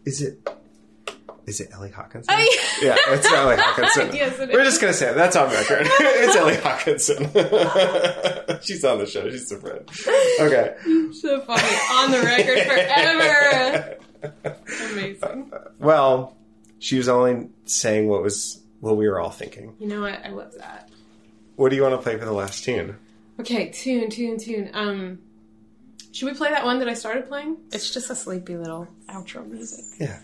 Is 0.04 0.22
it? 0.22 0.48
Is 1.46 1.60
it 1.60 1.70
Ellie 1.72 1.90
Hawkinson? 1.90 2.32
Oh, 2.34 2.38
yeah. 2.38 2.46
Yeah, 2.96 2.96
it's 3.14 3.26
Ellie 3.30 3.56
Hawkinson. 3.58 4.14
Yes, 4.14 4.38
it 4.38 4.50
We're 4.52 4.60
is. 4.60 4.68
just 4.68 4.80
gonna 4.80 4.92
say 4.92 5.10
it. 5.10 5.14
That's 5.14 5.36
on 5.36 5.50
record. 5.50 5.86
it's 5.90 6.36
Ellie 6.36 6.56
Hawkinson. 6.56 7.24
She's 8.62 8.84
on 8.84 8.98
the 8.98 9.06
show. 9.06 9.28
She's 9.30 9.50
a 9.52 9.58
friend. 9.58 9.88
Okay. 10.40 10.76
so 11.12 11.40
funny. 11.40 11.62
On 11.92 12.10
the 12.10 12.20
record 12.20 13.98
forever. 14.22 14.52
Amazing. 14.92 15.52
Well, 15.78 16.36
she 16.80 16.96
was 16.96 17.08
only 17.08 17.48
saying 17.66 18.08
what 18.08 18.22
was 18.22 18.60
what 18.80 18.96
we 18.96 19.08
were 19.08 19.20
all 19.20 19.30
thinking. 19.30 19.76
You 19.78 19.86
know 19.86 20.00
what? 20.00 20.24
I 20.24 20.30
love 20.30 20.54
that. 20.58 20.88
What 21.54 21.68
do 21.68 21.76
you 21.76 21.82
want 21.82 21.94
to 21.94 21.98
play 21.98 22.18
for 22.18 22.24
the 22.24 22.32
last 22.32 22.64
tune? 22.64 22.96
Okay, 23.38 23.68
tune, 23.70 24.10
tune, 24.10 24.38
tune. 24.38 24.70
Um, 24.72 25.18
should 26.12 26.26
we 26.26 26.34
play 26.34 26.50
that 26.50 26.64
one 26.64 26.78
that 26.80 26.88
I 26.88 26.94
started 26.94 27.28
playing? 27.28 27.58
It's 27.70 27.92
just 27.92 28.10
a 28.10 28.14
sleepy 28.16 28.56
little 28.56 28.88
outro 29.08 29.46
music. 29.46 29.84
Yeah. 29.98 30.18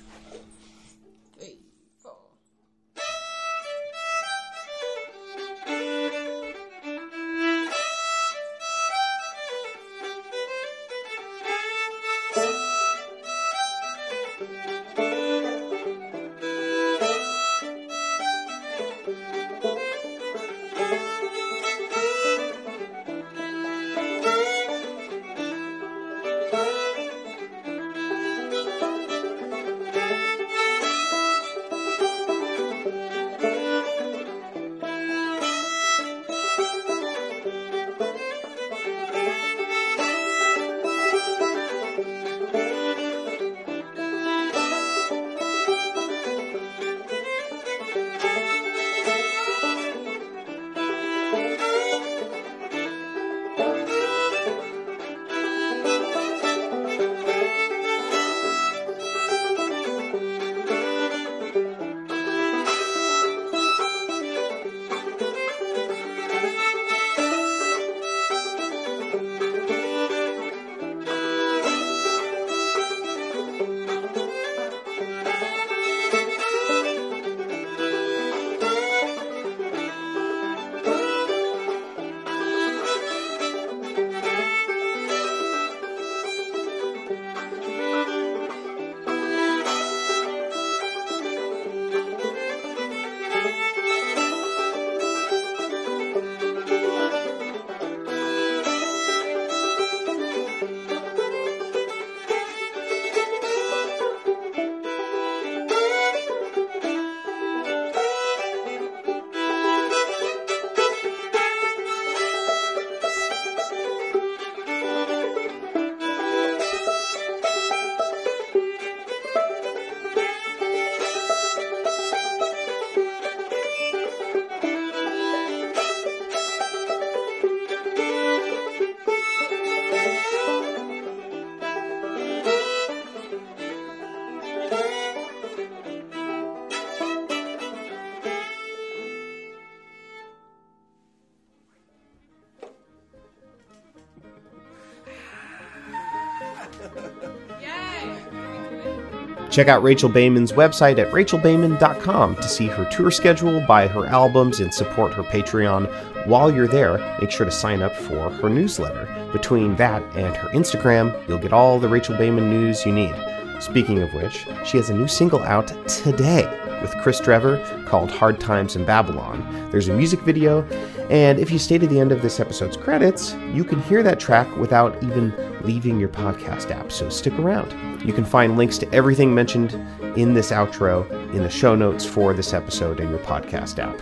Check 149.57 149.69
out 149.69 149.83
Rachel 149.83 150.11
Baiman's 150.11 150.53
website 150.53 150.99
at 150.99 151.11
rachelbaiman.com 151.13 152.37
to 152.37 152.43
see 152.43 152.67
her 152.67 152.85
tour 152.91 153.11
schedule, 153.11 153.65
buy 153.67 153.89
her 153.89 154.05
albums, 154.05 154.61
and 154.61 154.75
support 154.75 155.15
her 155.15 155.23
Patreon. 155.23 156.27
While 156.27 156.55
you're 156.55 156.69
there, 156.69 156.99
make 157.19 157.31
sure 157.31 157.47
to 157.47 157.51
sign 157.51 157.81
up 157.81 157.97
for 157.97 158.29
her 158.29 158.51
newsletter. 158.51 159.09
Between 159.33 159.75
that 159.77 160.03
and 160.15 160.37
her 160.37 160.51
Instagram, 160.51 161.27
you'll 161.27 161.39
get 161.39 161.55
all 161.55 161.79
the 161.79 161.89
Rachel 161.89 162.15
Baiman 162.17 162.51
news 162.51 162.85
you 162.85 162.93
need. 162.93 163.15
Speaking 163.59 164.03
of 164.03 164.13
which, 164.13 164.47
she 164.67 164.77
has 164.77 164.91
a 164.91 164.95
new 164.95 165.09
single 165.09 165.43
out 165.43 165.69
today 165.89 166.45
with 166.87 167.03
Kris 167.03 167.20
Drever 167.20 167.84
called 167.87 168.11
Hard 168.11 168.39
Times 168.39 168.76
in 168.76 168.84
Babylon. 168.84 169.68
There's 169.70 169.89
a 169.89 169.93
music 169.93 170.20
video, 170.20 170.62
and 171.11 171.39
if 171.39 171.51
you 171.51 171.59
stay 171.59 171.78
to 171.78 171.87
the 171.87 171.99
end 171.99 172.12
of 172.12 172.22
this 172.22 172.39
episode's 172.39 172.76
credits, 172.76 173.34
you 173.53 173.64
can 173.64 173.82
hear 173.82 174.03
that 174.05 174.20
track 174.20 174.57
without 174.57 175.03
even 175.03 175.34
leaving 175.62 175.99
your 175.99 176.09
podcast 176.09 176.70
app, 176.70 176.93
so 176.93 177.09
stick 177.09 177.37
around. 177.41 177.72
You 178.07 178.12
can 178.12 178.24
find 178.24 178.57
links 178.57 178.78
to 178.78 178.95
everything 178.95 179.34
mentioned 179.34 179.74
in 180.16 180.32
this 180.32 180.53
outro 180.53 181.11
in 181.34 181.43
the 181.43 181.51
show 181.51 181.74
notes 181.74 182.05
for 182.05 182.32
this 182.32 182.55
episode 182.55 183.01
in 183.01 183.11
your 183.11 183.18
podcast 183.20 183.80
app. 183.80 183.99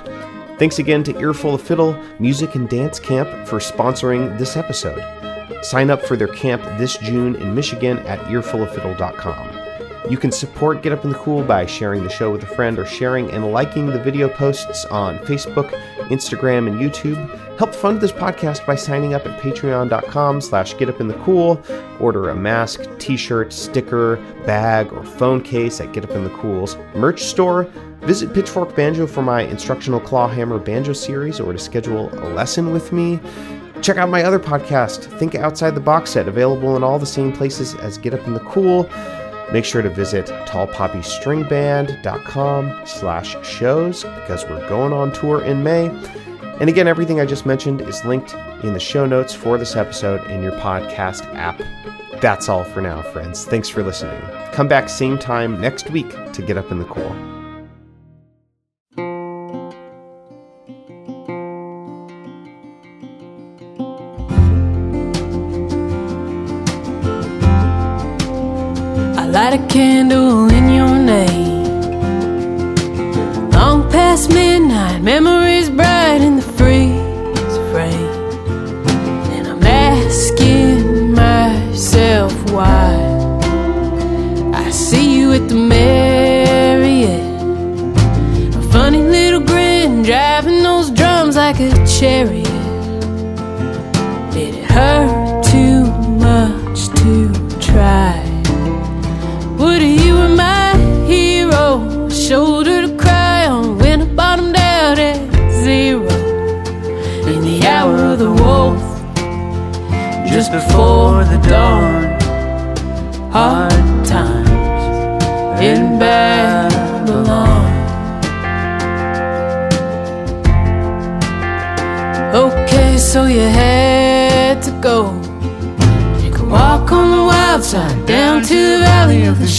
Thanks 0.59 0.79
again 0.79 1.03
to 1.05 1.19
Earful 1.19 1.55
of 1.55 1.63
Fiddle 1.63 1.99
Music 2.19 2.55
and 2.55 2.69
Dance 2.69 3.01
Camp 3.01 3.49
for 3.49 3.59
sponsoring 3.61 4.39
this 4.39 4.57
episode. 4.57 5.03
Sign 5.65 5.89
up 5.89 6.03
for 6.03 6.17
their 6.17 6.29
camp 6.29 6.63
this 6.79 6.99
June 6.99 7.35
in 7.37 7.55
Michigan 7.55 7.99
at 8.01 8.21
earfuloffiddle.com. 8.27 9.54
You 10.11 10.19
can 10.19 10.31
support 10.31 10.83
Get 10.83 10.93
Up 10.93 11.03
in 11.05 11.13
the 11.13 11.19
Cool 11.19 11.43
by 11.43 11.65
sharing 11.65 12.05
the 12.05 12.11
show 12.11 12.31
with 12.31 12.43
a 12.43 12.47
friend 12.47 12.79
or 12.79 12.85
sharing 12.85 13.31
and 13.31 13.53
liking 13.53 13.87
the 13.87 13.99
video 13.99 14.29
posts 14.29 14.85
on 14.87 15.19
Facebook, 15.21 15.71
Instagram, 16.11 16.67
and 16.67 16.79
YouTube. 16.79 17.17
Help 17.59 17.75
fund 17.75 18.03
this 18.03 18.13
podcast 18.13 18.67
by 18.67 18.75
signing 18.75 19.15
up 19.15 19.25
at 19.25 19.41
patreon.com 19.41 20.43
slash 20.43 20.75
getupinthecool. 20.75 22.01
Order 22.03 22.29
a 22.29 22.35
mask, 22.35 22.83
t-shirt, 22.99 23.51
sticker, 23.51 24.17
bag, 24.45 24.93
or 24.93 25.05
phone 25.05 25.41
case 25.41 25.81
at 25.81 25.93
Get 25.95 26.05
Up 26.05 26.11
in 26.11 26.25
the 26.25 26.31
Cool's 26.31 26.77
merch 26.95 27.23
store. 27.23 27.65
Visit 28.03 28.35
Pitchfork 28.35 28.77
Banjo 28.77 29.07
for 29.07 29.23
my 29.23 29.41
instructional 29.41 30.01
clawhammer 30.01 30.59
banjo 30.59 30.93
series 30.93 31.41
or 31.41 31.55
to 31.55 31.59
schedule 31.59 32.13
a 32.23 32.29
lesson 32.29 32.75
with 32.75 32.93
me. 32.93 33.19
Check 33.81 33.97
out 33.97 34.11
my 34.11 34.23
other 34.23 34.39
podcast, 34.39 35.05
Think 35.19 35.35
Outside 35.35 35.75
the 35.75 35.81
Box 35.81 36.11
Set, 36.11 36.29
available 36.29 36.77
in 36.77 36.83
all 36.83 36.99
the 36.99 37.07
same 37.07 37.33
places 37.33 37.75
as 37.77 37.97
Get 37.97 38.13
Up 38.13 38.27
in 38.27 38.35
the 38.35 38.41
Cool. 38.41 38.89
Make 39.53 39.65
sure 39.65 39.83
to 39.83 39.91
visit 39.91 40.27
tallpoppystringband.com 40.27 42.87
slash 42.87 43.47
shows 43.47 44.03
because 44.03 44.45
we're 44.45 44.69
going 44.69 44.93
on 44.93 45.13
tour 45.13 45.45
in 45.45 45.63
May. 45.63 45.87
And 46.61 46.69
again, 46.69 46.89
everything 46.89 47.21
I 47.21 47.27
just 47.27 47.47
mentioned 47.47 47.81
is 47.81 48.05
linked 48.05 48.35
in 48.63 48.73
the 48.73 48.81
show 48.81 49.07
notes 49.07 49.35
for 49.35 49.59
this 49.59 49.77
episode 49.77 50.29
in 50.31 50.43
your 50.43 50.53
podcast 50.53 51.25
app. 51.35 51.61
That's 52.21 52.49
all 52.49 52.65
for 52.65 52.81
now, 52.81 53.03
friends. 53.03 53.45
Thanks 53.45 53.69
for 53.69 53.83
listening. 53.83 54.21
Come 54.53 54.69
back 54.69 54.89
same 54.89 55.19
time 55.19 55.61
next 55.61 55.91
week 55.91 56.11
to 56.33 56.43
get 56.43 56.57
up 56.57 56.71
in 56.71 56.79
the 56.79 56.87
cool. 56.87 57.34
Light 69.45 69.61
a 69.61 69.67
candle 69.67 70.51
in 70.51 70.71
your 70.71 70.97
name. 70.99 71.65
Long 73.51 73.91
past 73.91 74.31
midnight, 74.31 75.03
memories 75.03 75.54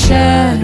valley 0.08 0.55